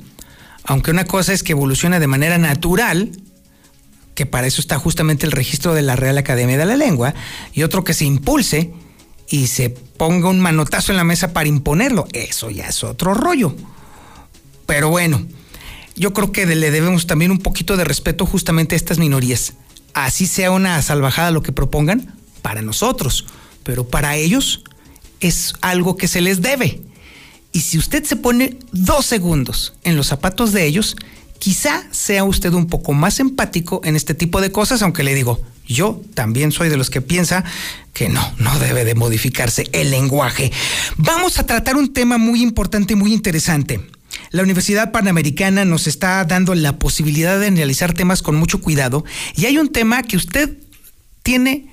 [0.66, 3.14] Aunque una cosa es que evoluciona de manera natural,
[4.14, 7.14] que para eso está justamente el registro de la Real Academia de la Lengua,
[7.54, 8.74] y otro que se impulse
[9.30, 12.06] y se ponga un manotazo en la mesa para imponerlo.
[12.12, 13.56] Eso ya es otro rollo.
[14.66, 15.26] Pero bueno,
[15.96, 19.54] yo creo que le debemos también un poquito de respeto justamente a estas minorías.
[19.94, 23.26] Así sea una salvajada lo que propongan, para nosotros,
[23.64, 24.64] pero para ellos
[25.20, 26.82] es algo que se les debe.
[27.52, 30.96] Y si usted se pone dos segundos en los zapatos de ellos,
[31.40, 35.42] quizá sea usted un poco más empático en este tipo de cosas, aunque le digo,
[35.68, 37.44] yo también soy de los que piensa
[37.94, 40.52] que no, no debe de modificarse el lenguaje.
[40.98, 43.82] Vamos a tratar un tema muy importante y muy interesante.
[44.32, 49.46] La Universidad Panamericana nos está dando la posibilidad de analizar temas con mucho cuidado y
[49.46, 50.58] hay un tema que usted
[51.24, 51.68] tiene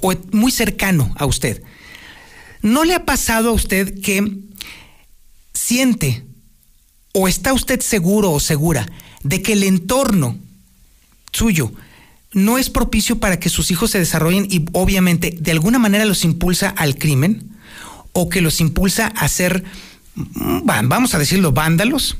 [0.00, 1.62] o muy cercano a usted.
[2.62, 4.38] ¿No, ¿No le ha pasado a usted que
[5.54, 6.24] siente
[7.12, 8.88] ¿O está usted seguro o segura
[9.22, 10.38] de que el entorno
[11.32, 11.72] suyo
[12.32, 16.24] no es propicio para que sus hijos se desarrollen y obviamente de alguna manera los
[16.24, 17.50] impulsa al crimen
[18.12, 19.64] o que los impulsa a ser,
[20.14, 22.16] mm, vamos a decirlo, vándalos,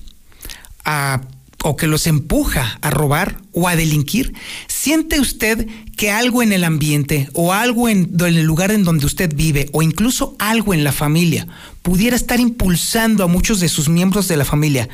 [1.63, 4.35] o que los empuja a robar o a delinquir?
[4.67, 9.35] ¿Siente usted que algo en el ambiente o algo en, el lugar en donde usted
[9.35, 11.47] vive o incluso algo en la familia
[11.83, 14.89] pudiera estar impulsando a muchos de sus miembros de la familia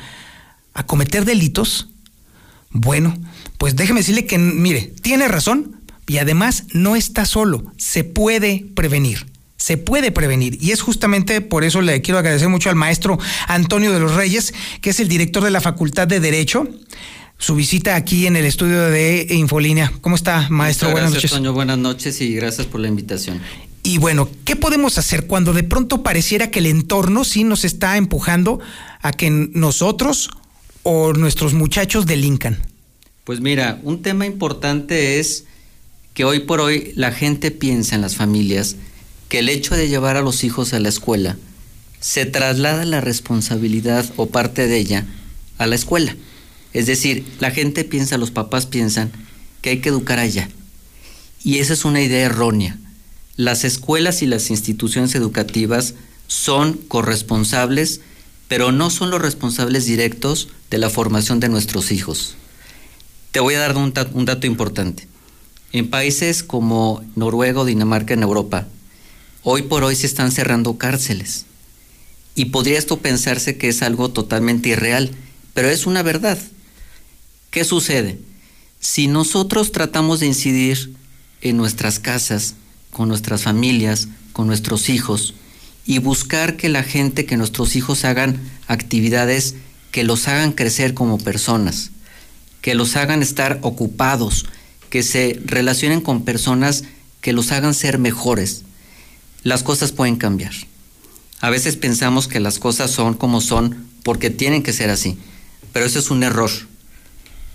[0.73, 1.89] a cometer delitos?
[2.71, 3.17] Bueno,
[3.57, 5.77] pues déjeme decirle que, mire, tiene razón
[6.07, 9.25] y además no está solo, se puede prevenir.
[9.57, 13.17] Se puede prevenir y es justamente por eso le quiero agradecer mucho al maestro
[13.47, 16.67] Antonio de los Reyes, que es el director de la Facultad de Derecho,
[17.39, 19.91] su visita aquí en el estudio de Infolínea.
[20.01, 20.91] ¿Cómo está, maestro?
[20.91, 21.31] buenas noches.
[21.31, 23.41] Toño, buenas noches y gracias por la invitación.
[23.83, 27.97] Y bueno, ¿qué podemos hacer cuando de pronto pareciera que el entorno sí nos está
[27.97, 28.59] empujando
[29.01, 30.29] a que nosotros
[30.83, 32.59] o nuestros muchachos delincan?
[33.23, 35.45] Pues mira, un tema importante es
[36.13, 38.75] que hoy por hoy la gente piensa en las familias
[39.29, 41.37] que el hecho de llevar a los hijos a la escuela
[41.99, 45.05] se traslada la responsabilidad o parte de ella
[45.57, 46.15] a la escuela.
[46.73, 49.11] Es decir, la gente piensa, los papás piensan
[49.61, 50.49] que hay que educar allá.
[51.43, 52.77] Y esa es una idea errónea.
[53.35, 55.95] Las escuelas y las instituciones educativas
[56.27, 58.01] son corresponsables,
[58.47, 62.35] pero no son los responsables directos de la formación de nuestros hijos.
[63.31, 65.07] Te voy a dar un, dato importante.
[65.71, 68.67] En países como Noruega o Dinamarca en Europa,
[69.49, 71.45] hoy por hoy se están cerrando cárceles.
[72.35, 75.11] Y podría esto pensarse que es algo totalmente irreal,
[75.53, 76.37] pero es una verdad.
[77.49, 78.19] ¿Qué sucede?
[78.81, 80.93] Si nosotros tratamos de incidir
[81.39, 82.55] en nuestras casas,
[82.91, 85.33] con nuestras familias, con nuestros hijos,
[85.85, 89.55] y buscar que la gente, que nuestros hijos hagan actividades
[89.91, 91.91] que los hagan crecer como personas,
[92.59, 94.45] que los hagan estar ocupados,
[94.89, 96.83] que se relacionen con personas
[97.21, 98.65] que los hagan ser mejores.
[99.43, 100.53] Las cosas pueden cambiar.
[101.39, 105.17] A veces pensamos que las cosas son como son porque tienen que ser así,
[105.73, 106.49] pero eso es un error.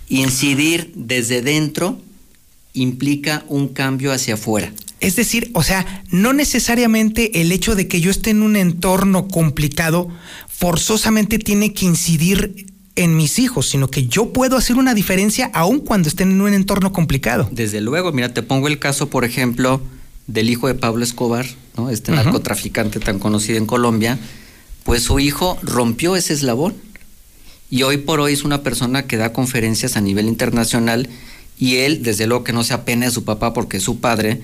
[0.07, 1.99] Incidir desde dentro
[2.73, 4.71] implica un cambio hacia afuera.
[4.99, 9.27] Es decir, o sea, no necesariamente el hecho de que yo esté en un entorno
[9.27, 10.07] complicado
[10.47, 15.79] forzosamente tiene que incidir en mis hijos, sino que yo puedo hacer una diferencia aun
[15.79, 17.49] cuando estén en un entorno complicado.
[17.51, 19.81] Desde luego, mira, te pongo el caso, por ejemplo,
[20.27, 21.45] del hijo de Pablo Escobar,
[21.77, 21.89] ¿no?
[21.89, 24.19] Este narcotraficante tan conocido en Colombia,
[24.83, 26.75] pues su hijo rompió ese eslabón
[27.69, 31.09] y hoy por hoy es una persona que da conferencias a nivel internacional
[31.57, 34.41] y él, desde luego que no se apena de su papá porque es su padre,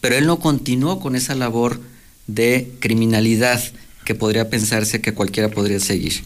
[0.00, 1.80] pero él no continuó con esa labor
[2.26, 3.62] de criminalidad
[4.04, 6.24] que podría pensarse que cualquiera podría seguir.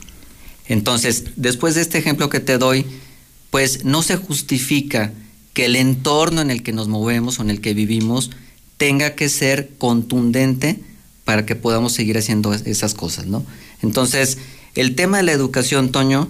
[0.68, 2.86] Entonces, después de este ejemplo que te doy,
[3.50, 5.12] pues no se justifica
[5.52, 8.30] que el entorno en el que nos movemos o en el que vivimos
[8.76, 10.80] tenga que ser contundente
[11.24, 13.44] para que podamos seguir haciendo esas cosas, ¿no?
[13.82, 14.38] Entonces,
[14.74, 16.28] el tema de la educación, Toño,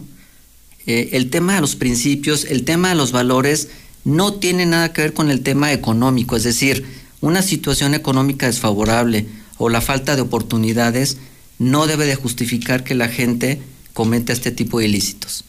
[0.87, 3.69] eh, el tema de los principios, el tema de los valores,
[4.05, 6.87] no tiene nada que ver con el tema económico, es decir,
[7.21, 9.27] una situación económica desfavorable
[9.59, 11.19] o la falta de oportunidades
[11.59, 13.61] no debe de justificar que la gente
[13.95, 15.45] cometa este tipo de ilícitos.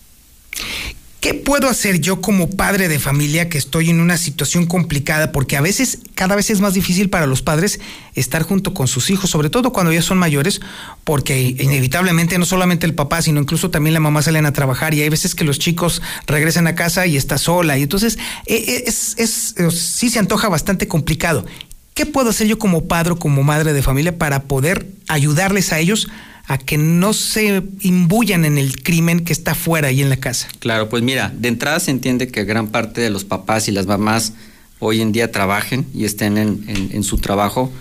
[1.19, 5.31] ¿Qué puedo hacer yo como padre de familia que estoy en una situación complicada?
[5.31, 7.79] Porque a veces, cada vez es más difícil para los padres
[8.13, 10.61] estar junto con sus hijos, sobre todo cuando ya son mayores,
[11.03, 15.01] porque inevitablemente no solamente el papá, sino incluso también la mamá salen a trabajar y
[15.01, 18.83] hay veces que los chicos regresan a casa y está sola y entonces e, e,
[18.85, 21.47] es, es, sí se antoja bastante complicado.
[21.95, 25.79] ¿Qué puedo hacer yo como padre o como madre de familia para poder ayudarles a
[25.79, 26.09] ellos
[26.47, 30.47] a que no se imbuyan en el crimen que está fuera y en la casa.
[30.59, 33.85] Claro, pues mira, de entrada se entiende que gran parte de los papás y las
[33.85, 34.31] mamás
[34.79, 37.71] hoy en día trabajen y estén en, su trabajo,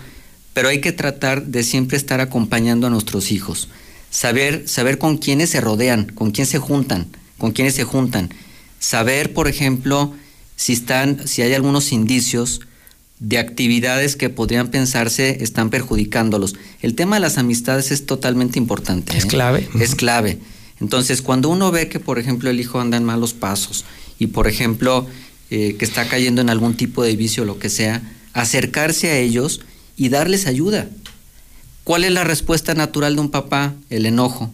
[0.53, 3.69] pero hay que tratar de siempre estar acompañando a nuestros hijos,
[4.09, 8.33] saber, saber con quiénes se rodean, con quién se juntan, con quiénes se juntan,
[8.79, 10.13] saber, por ejemplo,
[10.57, 12.61] si están, si hay algunos indicios
[13.19, 16.55] de actividades que podrían pensarse están perjudicándolos.
[16.81, 19.17] El tema de las amistades es totalmente importante.
[19.17, 19.27] Es ¿eh?
[19.27, 19.69] clave.
[19.79, 20.37] Es clave.
[20.79, 23.85] Entonces, cuando uno ve que, por ejemplo, el hijo anda en malos pasos
[24.19, 25.07] y, por ejemplo,
[25.49, 28.01] eh, que está cayendo en algún tipo de vicio o lo que sea,
[28.33, 29.61] acercarse a ellos
[29.95, 30.87] y darles ayuda.
[31.83, 33.73] ¿Cuál es la respuesta natural de un papá?
[33.89, 34.51] El enojo,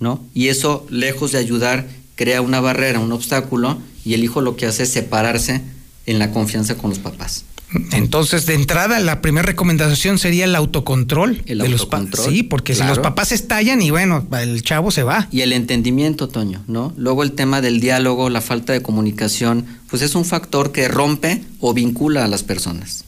[0.00, 0.24] ¿no?
[0.34, 4.66] Y eso, lejos de ayudar, crea una barrera, un obstáculo, y el hijo lo que
[4.66, 5.60] hace es separarse
[6.06, 7.44] en la confianza con los papás.
[7.92, 11.42] Entonces, de entrada, la primera recomendación sería el autocontrol.
[11.46, 12.92] El de los autocontrol, pa- sí, porque claro.
[12.92, 15.28] si los papás estallan y bueno, el chavo se va.
[15.30, 16.92] Y el entendimiento, Toño, ¿no?
[16.96, 21.42] Luego el tema del diálogo, la falta de comunicación, pues es un factor que rompe
[21.60, 23.04] o vincula a las personas.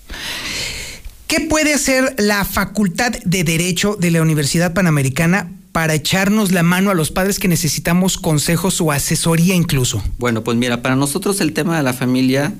[1.27, 6.91] ¿Qué puede hacer la Facultad de Derecho de la Universidad Panamericana para echarnos la mano
[6.91, 10.03] a los padres que necesitamos consejos o asesoría incluso?
[10.19, 12.55] Bueno, pues mira, para nosotros el tema de la familia,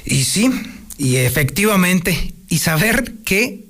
[0.04, 0.50] Y sí,
[0.98, 3.64] y efectivamente, y saber que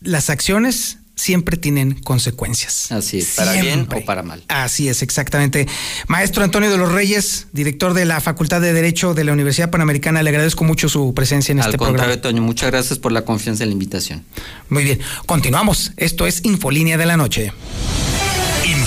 [0.00, 2.90] las acciones siempre tienen consecuencias.
[2.92, 4.42] Así es, para bien o para mal.
[4.48, 5.66] Así es, exactamente.
[6.08, 10.22] Maestro Antonio de los Reyes, director de la Facultad de Derecho de la Universidad Panamericana,
[10.22, 12.22] le agradezco mucho su presencia en Al este contrario, programa.
[12.22, 14.24] Toño, muchas gracias por la confianza en la invitación.
[14.68, 15.92] Muy bien, continuamos.
[15.96, 17.52] Esto es Infolínea de la Noche.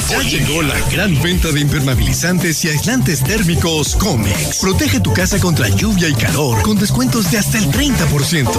[0.10, 4.60] Ya llegó la gran venta de impermeabilizantes y aislantes térmicos Comex.
[4.62, 8.49] Protege tu casa contra lluvia y calor con descuentos de hasta el 30%.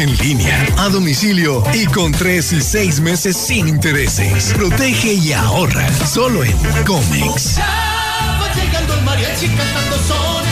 [0.00, 4.52] En línea, a domicilio y con 3 y 6 meses sin intereses.
[4.54, 7.58] Protege y ahorra solo en Comex.
[7.58, 10.47] Va llegando el mariachi cantando sones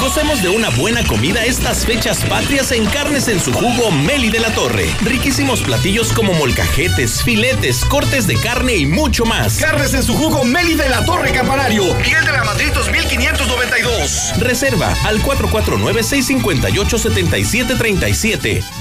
[0.00, 4.40] Gocemos de una buena comida estas fechas patrias en carnes en su jugo Meli de
[4.40, 4.86] la Torre.
[5.02, 9.58] Riquísimos platillos como molcajetes, filetes, cortes de carne y mucho más.
[9.58, 11.94] Carnes en su jugo Meli de la Torre Campanario.
[11.96, 14.38] Miguel de la Madrid 2592.
[14.38, 18.79] Reserva al 449 658 7737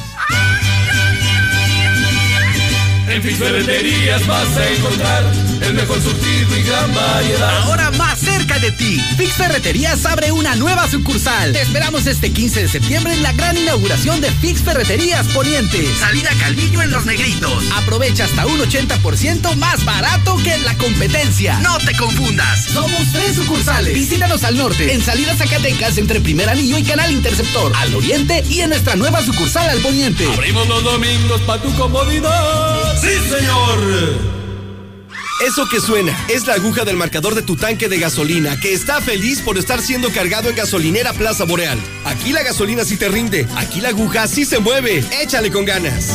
[3.21, 5.23] Fix Ferreterías vas a encontrar
[5.61, 7.57] el mejor surtido y gran variedad.
[7.63, 11.51] Ahora más cerca de ti, Fix Ferreterías abre una nueva sucursal.
[11.51, 15.85] Te esperamos este 15 de septiembre en la gran inauguración de Fix Ferreterías Poniente.
[15.99, 17.65] Salida Calvillo en Los Negritos.
[17.75, 21.59] Aprovecha hasta un 80% más barato que en la competencia.
[21.59, 22.65] No te confundas.
[22.65, 23.93] Somos tres sucursales.
[23.93, 27.73] Visítanos al norte, en Salida Zacatecas, entre Primer Anillo y Canal Interceptor.
[27.75, 30.25] Al oriente y en nuestra nueva sucursal al poniente.
[30.33, 32.88] Abrimos los domingos para tu comodidad.
[33.01, 33.79] ¡Sí, señor!
[35.47, 38.99] Eso que suena es la aguja del marcador de tu tanque de gasolina que está
[38.99, 41.79] feliz por estar siendo cargado en gasolinera Plaza Boreal.
[42.03, 45.01] Aquí la gasolina sí te rinde, aquí la aguja sí se mueve.
[45.21, 46.09] Échale con ganas.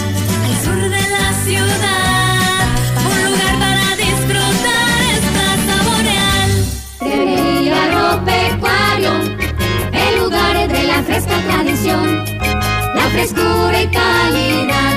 [0.44, 2.68] Al sur de la ciudad,
[2.98, 6.66] un lugar para disfrutar es Plaza Boreal.
[6.98, 9.12] Cremería Agropecuario,
[9.90, 12.24] el lugar de la fresca tradición,
[12.94, 14.93] la frescura y calidad,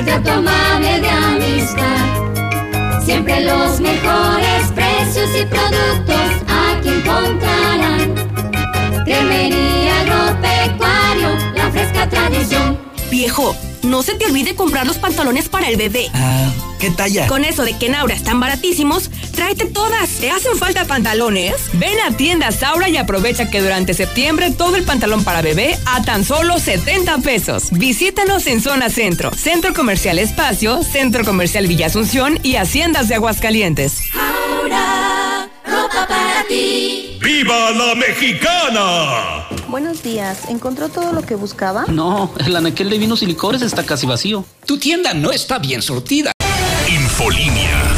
[0.00, 3.04] el trato amable de amistad.
[3.04, 8.14] Siempre los mejores precios y productos aquí encontrarán.
[9.04, 12.78] Cremería Agropecuario, la fresca tradición.
[13.10, 16.08] Viejo, no se te olvide comprar los pantalones para el bebé.
[16.14, 17.26] Ah, ¿qué talla?
[17.26, 20.09] Con eso de que en Aura están baratísimos, tráete todas.
[20.20, 21.54] ¿Te hacen falta pantalones?
[21.72, 26.02] Ven a tiendas Aura y aprovecha que durante septiembre todo el pantalón para bebé a
[26.02, 27.70] tan solo 70 pesos.
[27.70, 34.10] Visítanos en Zona Centro, Centro Comercial Espacio, Centro Comercial Villa Asunción y Haciendas de Aguascalientes.
[34.12, 37.18] Ahora, ropa para ti.
[37.22, 39.46] ¡Viva la mexicana!
[39.68, 41.86] Buenos días, ¿encontró todo lo que buscaba?
[41.88, 44.44] No, el anaquel de vinos y licores está casi vacío.
[44.66, 46.32] Tu tienda no está bien surtida.
[46.86, 47.89] Infolínea.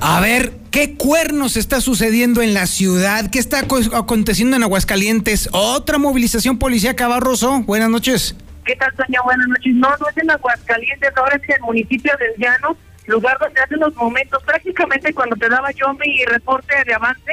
[0.00, 3.30] A ver, ¿qué cuernos está sucediendo en la ciudad?
[3.30, 5.48] ¿Qué está co- aconteciendo en Aguascalientes?
[5.52, 7.60] ¿Otra movilización policíaca, Barroso?
[7.62, 8.34] Buenas noches.
[8.64, 9.20] ¿Qué tal, Sonia?
[9.22, 9.74] Buenas noches.
[9.74, 12.76] No, no es en Aguascalientes, ahora es en el municipio del Llano,
[13.06, 17.32] lugar donde hace unos momentos, prácticamente cuando te daba yo mi reporte de avance,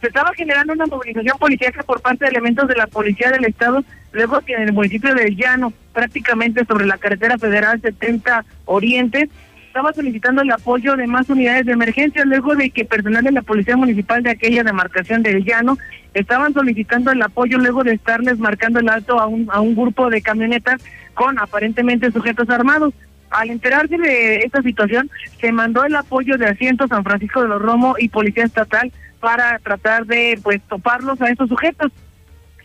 [0.00, 3.82] se estaba generando una movilización policíaca por parte de elementos de la Policía del Estado,
[4.12, 9.28] luego que en el municipio del Llano, prácticamente sobre la carretera federal 70 Oriente,
[9.76, 13.42] estaba solicitando el apoyo de más unidades de emergencia luego de que personal de la
[13.42, 15.76] Policía Municipal de aquella demarcación del Llano
[16.14, 20.08] estaban solicitando el apoyo luego de estarles marcando el alto a un, a un grupo
[20.08, 22.94] de camionetas con aparentemente sujetos armados.
[23.28, 27.60] Al enterarse de esta situación, se mandó el apoyo de Asiento San Francisco de los
[27.60, 31.92] Romo y Policía Estatal para tratar de pues toparlos a estos sujetos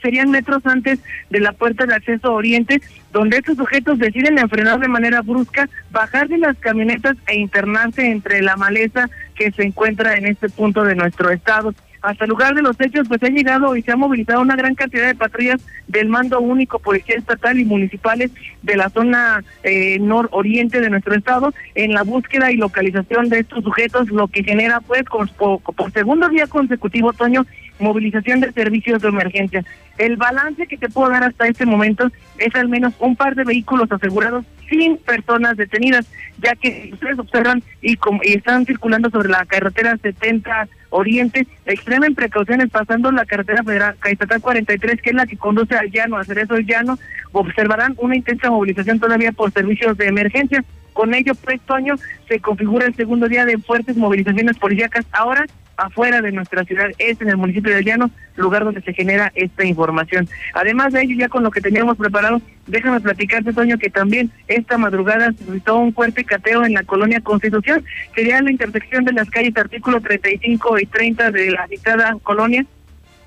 [0.02, 1.00] serían metros antes
[1.30, 2.82] de la puerta de acceso oriente,
[3.12, 8.42] donde estos sujetos deciden enfrenar de manera brusca, bajar de las camionetas e internarse entre
[8.42, 11.74] la maleza que se encuentra en este punto de nuestro estado.
[12.02, 14.74] Hasta el lugar de los hechos, pues ha llegado y se ha movilizado una gran
[14.74, 18.32] cantidad de patrullas del mando único, policía estatal y municipales
[18.64, 23.64] de la zona eh, nororiente de nuestro estado en la búsqueda y localización de estos
[23.64, 25.30] sujetos, lo que genera, pues, por,
[25.62, 27.46] por segundo día consecutivo, Toño,
[27.82, 29.66] movilización de servicios de emergencia.
[29.98, 33.44] El balance que te puedo dar hasta este momento es al menos un par de
[33.44, 36.08] vehículos asegurados sin personas detenidas,
[36.40, 42.70] ya que ustedes observan y, y están circulando sobre la carretera 70 Oriente, extremen precauciones
[42.70, 46.58] pasando la carretera federal estatal 43, que es la que conduce al llano, a Cerezo
[46.58, 47.00] Llano,
[47.32, 50.66] observarán una intensa movilización todavía por servicios de emergencia.
[50.92, 51.96] Con ello, pues, Toño,
[52.28, 55.06] se configura el segundo día de fuertes movilizaciones policíacas.
[55.14, 55.46] Ahora,
[55.78, 59.64] afuera de nuestra ciudad, es en el municipio de Llano, lugar donde se genera esta
[59.64, 60.28] información.
[60.54, 64.78] Además de ello, ya con lo que teníamos preparado, déjame platicarte, Toño, que también esta
[64.78, 67.84] madrugada se suscitó un fuerte cateo en la colonia Constitución.
[68.16, 72.66] Sería la intersección de las calles artículo 35 y 30 de la citada colonia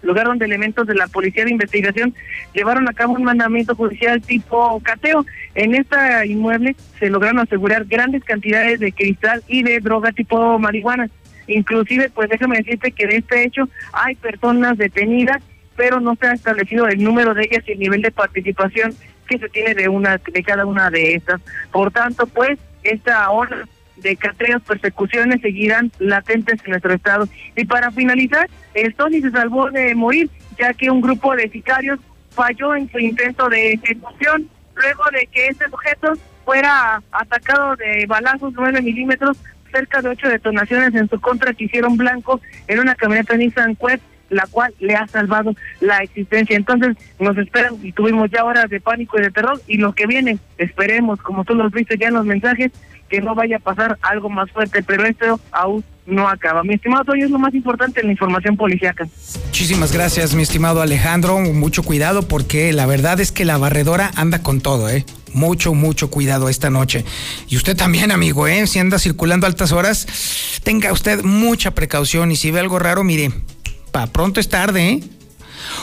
[0.04, 2.14] lugar donde elementos de la Policía de Investigación
[2.52, 5.26] llevaron a cabo un mandamiento judicial tipo cateo.
[5.54, 11.08] En esta inmueble se lograron asegurar grandes cantidades de cristal y de droga tipo marihuana.
[11.46, 15.42] Inclusive, pues déjame decirte que de este hecho hay personas detenidas,
[15.76, 18.94] pero no se ha establecido el número de ellas y el nivel de participación
[19.24, 21.40] que se tiene de una de cada una de estas.
[21.72, 23.66] Por tanto, pues esta ola
[23.96, 27.28] de cateos, persecuciones seguirán latentes en nuestro estado.
[27.56, 31.98] Y para finalizar, el Tony se salvó de morir, ya que un grupo de sicarios
[32.30, 36.14] falló en su intento de ejecución, luego de que este sujeto
[36.44, 39.36] fuera atacado de balazos 9 milímetros,
[39.72, 44.02] cerca de ocho detonaciones en su contra que hicieron blanco en una camioneta Nissan Quest,
[44.34, 46.56] la cual le ha salvado la existencia.
[46.56, 50.06] Entonces nos esperan y tuvimos ya horas de pánico y de terror y lo que
[50.06, 52.72] viene, esperemos, como tú lo viste ya en los mensajes,
[53.08, 56.62] que no vaya a pasar algo más fuerte, pero esto aún no acaba.
[56.62, 59.06] Mi estimado Toño, es lo más importante en la información policíaca.
[59.46, 61.38] Muchísimas gracias, mi estimado Alejandro.
[61.38, 65.04] Mucho cuidado porque la verdad es que la barredora anda con todo, ¿eh?
[65.32, 67.04] Mucho, mucho cuidado esta noche.
[67.48, 68.66] Y usted también, amigo, ¿eh?
[68.66, 70.06] Si anda circulando a altas horas,
[70.62, 73.30] tenga usted mucha precaución y si ve algo raro, mire,
[74.12, 75.00] pronto es tarde, ¿eh?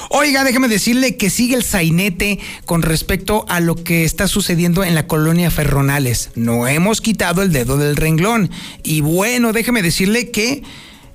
[0.09, 4.95] Oiga, déjeme decirle que sigue el sainete con respecto a lo que está sucediendo en
[4.95, 6.29] la colonia Ferronales.
[6.35, 8.51] No hemos quitado el dedo del renglón.
[8.83, 10.63] Y bueno, déjeme decirle que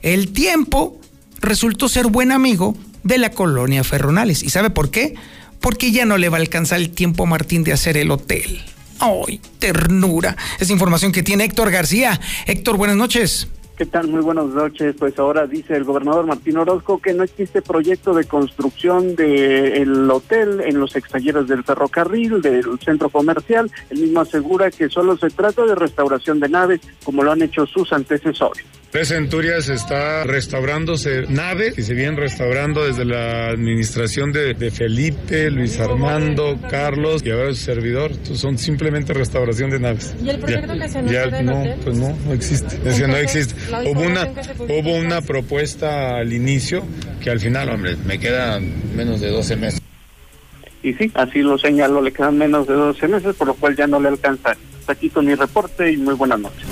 [0.03, 0.99] el tiempo
[1.41, 4.43] resultó ser buen amigo de la colonia Ferronales.
[4.43, 5.15] ¿Y sabe por qué?
[5.61, 8.63] Porque ya no le va a alcanzar el tiempo a Martín de hacer el hotel.
[8.99, 10.37] ¡Ay, ternura!
[10.59, 12.21] Es información que tiene Héctor García.
[12.47, 13.49] Héctor, buenas noches.
[13.77, 14.09] ¿Qué tal?
[14.09, 14.95] Muy buenas noches.
[14.99, 20.63] Pues ahora dice el gobernador Martín Orozco que no existe proyecto de construcción del hotel
[20.65, 23.71] en los extalleres del ferrocarril, del centro comercial.
[23.91, 27.67] El mismo asegura que solo se trata de restauración de naves, como lo han hecho
[27.67, 28.65] sus antecesores.
[28.91, 35.51] Tres Centurias está restaurándose naves y se vienen restaurando desde la administración de, de Felipe,
[35.51, 38.13] Luis Armando, Carlos y ahora su servidor.
[38.13, 40.15] Entonces, son simplemente restauración de naves.
[40.25, 41.81] ¿Y el proyecto Ya- que se anunció ya no, hotel?
[41.85, 42.79] pues no, no existe.
[42.89, 43.55] Es que no existe.
[43.69, 44.29] Hubo una,
[44.69, 46.85] hubo una propuesta al inicio
[47.21, 49.81] que al final, hombre, me quedan menos de 12 meses.
[50.83, 53.87] Y sí, así lo señaló, le quedan menos de 12 meses, por lo cual ya
[53.87, 54.57] no le alcanza.
[54.81, 56.65] Hasta aquí con mi reporte y muy buenas noches.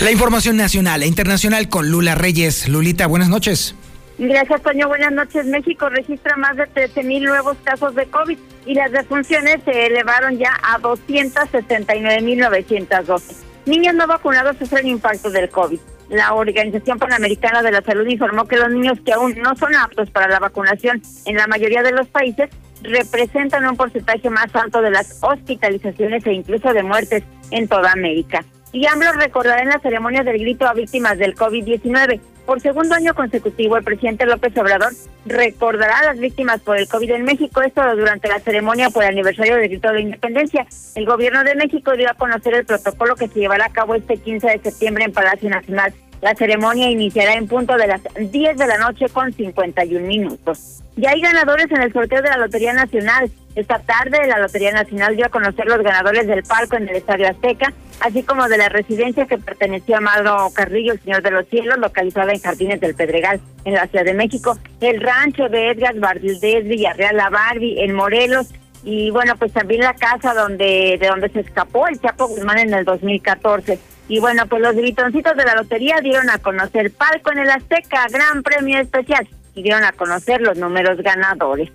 [0.00, 2.68] La información nacional e internacional con Lula Reyes.
[2.68, 3.74] Lulita, buenas noches.
[4.18, 4.88] Gracias, Toño.
[4.88, 5.46] Buenas noches.
[5.46, 10.58] México registra más de 13.000 nuevos casos de COVID y las defunciones se elevaron ya
[10.62, 13.45] a 279.912.
[13.66, 15.80] Niños no vacunados sufren impacto del COVID.
[16.08, 20.08] La Organización Panamericana de la Salud informó que los niños que aún no son aptos
[20.10, 22.48] para la vacunación en la mayoría de los países
[22.82, 28.44] representan un porcentaje más alto de las hospitalizaciones e incluso de muertes en toda América.
[28.72, 32.20] Y AMLO recordará en la ceremonia del grito a víctimas del COVID-19.
[32.46, 34.92] Por segundo año consecutivo, el presidente López Obrador
[35.26, 39.10] recordará a las víctimas por el COVID en México, esto durante la ceremonia por el
[39.10, 40.64] aniversario del grito de la independencia.
[40.94, 44.18] El gobierno de México dio a conocer el protocolo que se llevará a cabo este
[44.18, 45.92] 15 de septiembre en Palacio Nacional.
[46.22, 50.84] La ceremonia iniciará en punto de las 10 de la noche con 51 minutos.
[50.94, 53.28] Ya hay ganadores en el sorteo de la Lotería Nacional.
[53.56, 57.28] Esta tarde la Lotería Nacional dio a conocer los ganadores del palco en el Estadio
[57.28, 61.46] Azteca, así como de la residencia que perteneció a Amado Carrillo, el Señor de los
[61.48, 65.94] Cielos, localizada en Jardines del Pedregal, en la Ciudad de México, el rancho de Edgar
[65.96, 68.48] Valdés Villarreal La Barbie, en Morelos,
[68.84, 72.72] y bueno, pues también la casa donde de donde se escapó el Chapo Guzmán en
[72.72, 73.80] el 2014.
[74.08, 78.06] Y bueno, pues los gritoncitos de la lotería dieron a conocer palco en el Azteca,
[78.08, 79.26] gran premio especial
[79.56, 81.70] y dieron a conocer los números ganadores.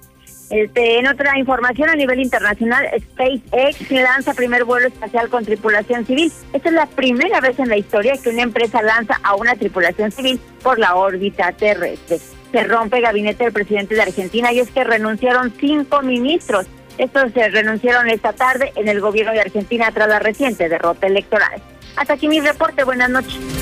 [0.52, 6.30] Este, en otra información a nivel internacional, SpaceX lanza primer vuelo espacial con tripulación civil.
[6.52, 10.12] Esta es la primera vez en la historia que una empresa lanza a una tripulación
[10.12, 12.20] civil por la órbita terrestre.
[12.52, 16.68] Se rompe el gabinete del presidente de Argentina y es que renunciaron cinco ministros.
[16.97, 21.62] Estos se renunciaron esta tarde en el gobierno de Argentina tras la reciente derrota electoral.
[21.95, 22.84] Hasta aquí mi reporte.
[22.84, 23.61] Buenas noches.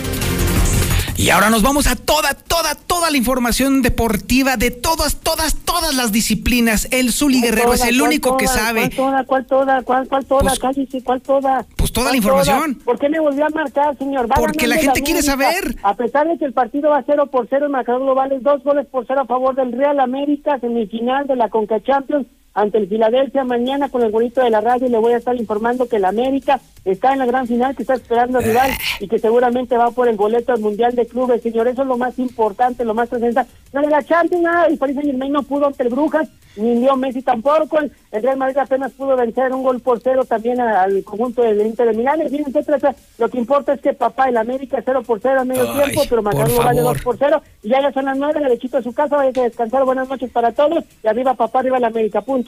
[1.20, 5.94] Y ahora nos vamos a toda, toda, toda la información deportiva de todas, todas, todas
[5.94, 6.88] las disciplinas.
[6.92, 8.90] El Zuli Guerrero es el único que sabe.
[8.96, 9.24] ¿Cuál toda?
[9.26, 9.82] ¿Cuál toda?
[9.82, 10.42] ¿Cuál, cuál toda?
[10.44, 11.66] Pues- Casi sí, ¿cuál toda?
[11.76, 12.74] Pues toda la ¿Cuál información.
[12.76, 12.86] toda?
[12.86, 14.32] ¿Por qué me volvió a marcar, señor?
[14.32, 15.76] Va Porque la gente quiere saber.
[15.84, 18.64] A pesar de que el partido va 0 por 0, el marcador global es 2
[18.64, 22.88] goles por 0 a favor del Real América, semifinal de la Conca Champions ante el
[22.88, 23.44] Filadelfia.
[23.44, 26.60] Mañana con el bonito de la radio le voy a estar informando que el América
[26.86, 30.08] está en la gran final, que está esperando al rival y que seguramente va por
[30.08, 31.68] el boleto al Mundial de Clubes, señor.
[31.68, 33.48] Eso es lo más importante, lo más trascendental.
[33.74, 36.80] No de la Champions, nada, el Paris Saint Germain no pudo ante el Brujas, ni
[36.80, 37.80] Leo Messi tampoco.
[37.80, 41.88] El, Real Madrid apenas pudo vencer un gol por cero también al conjunto del Inter
[41.88, 42.22] de Milán.
[42.22, 42.96] En fin, etcétera.
[43.18, 46.02] Lo que importa es que papá, el América 0 por 0 a medio Ay, tiempo,
[46.10, 46.76] pero de favor.
[46.76, 47.42] 2 por 0.
[47.64, 49.86] Y ya ya son las 9, derechito a su casa, vaya a descansar.
[49.86, 50.84] Buenas noches para todos.
[51.04, 52.39] Y arriba papá, arriba el América, punto.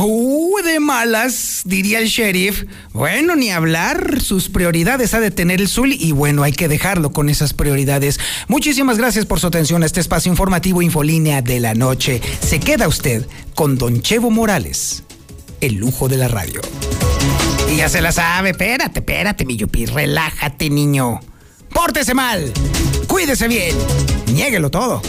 [0.00, 2.64] Uh, de malas, diría el sheriff.
[2.92, 7.10] Bueno, ni hablar, sus prioridades ha de tener el Zuli y bueno, hay que dejarlo
[7.10, 8.20] con esas prioridades.
[8.46, 12.22] Muchísimas gracias por su atención a este espacio informativo Infolínea de la noche.
[12.40, 13.26] Se queda usted
[13.56, 15.02] con Don Chevo Morales,
[15.60, 16.60] el lujo de la radio.
[17.72, 21.18] Y ya se la sabe, espérate, espérate, mi yupi, relájate, niño.
[21.74, 22.52] Pórtese mal,
[23.08, 23.76] cuídese bien,
[24.32, 25.02] niéguelo todo.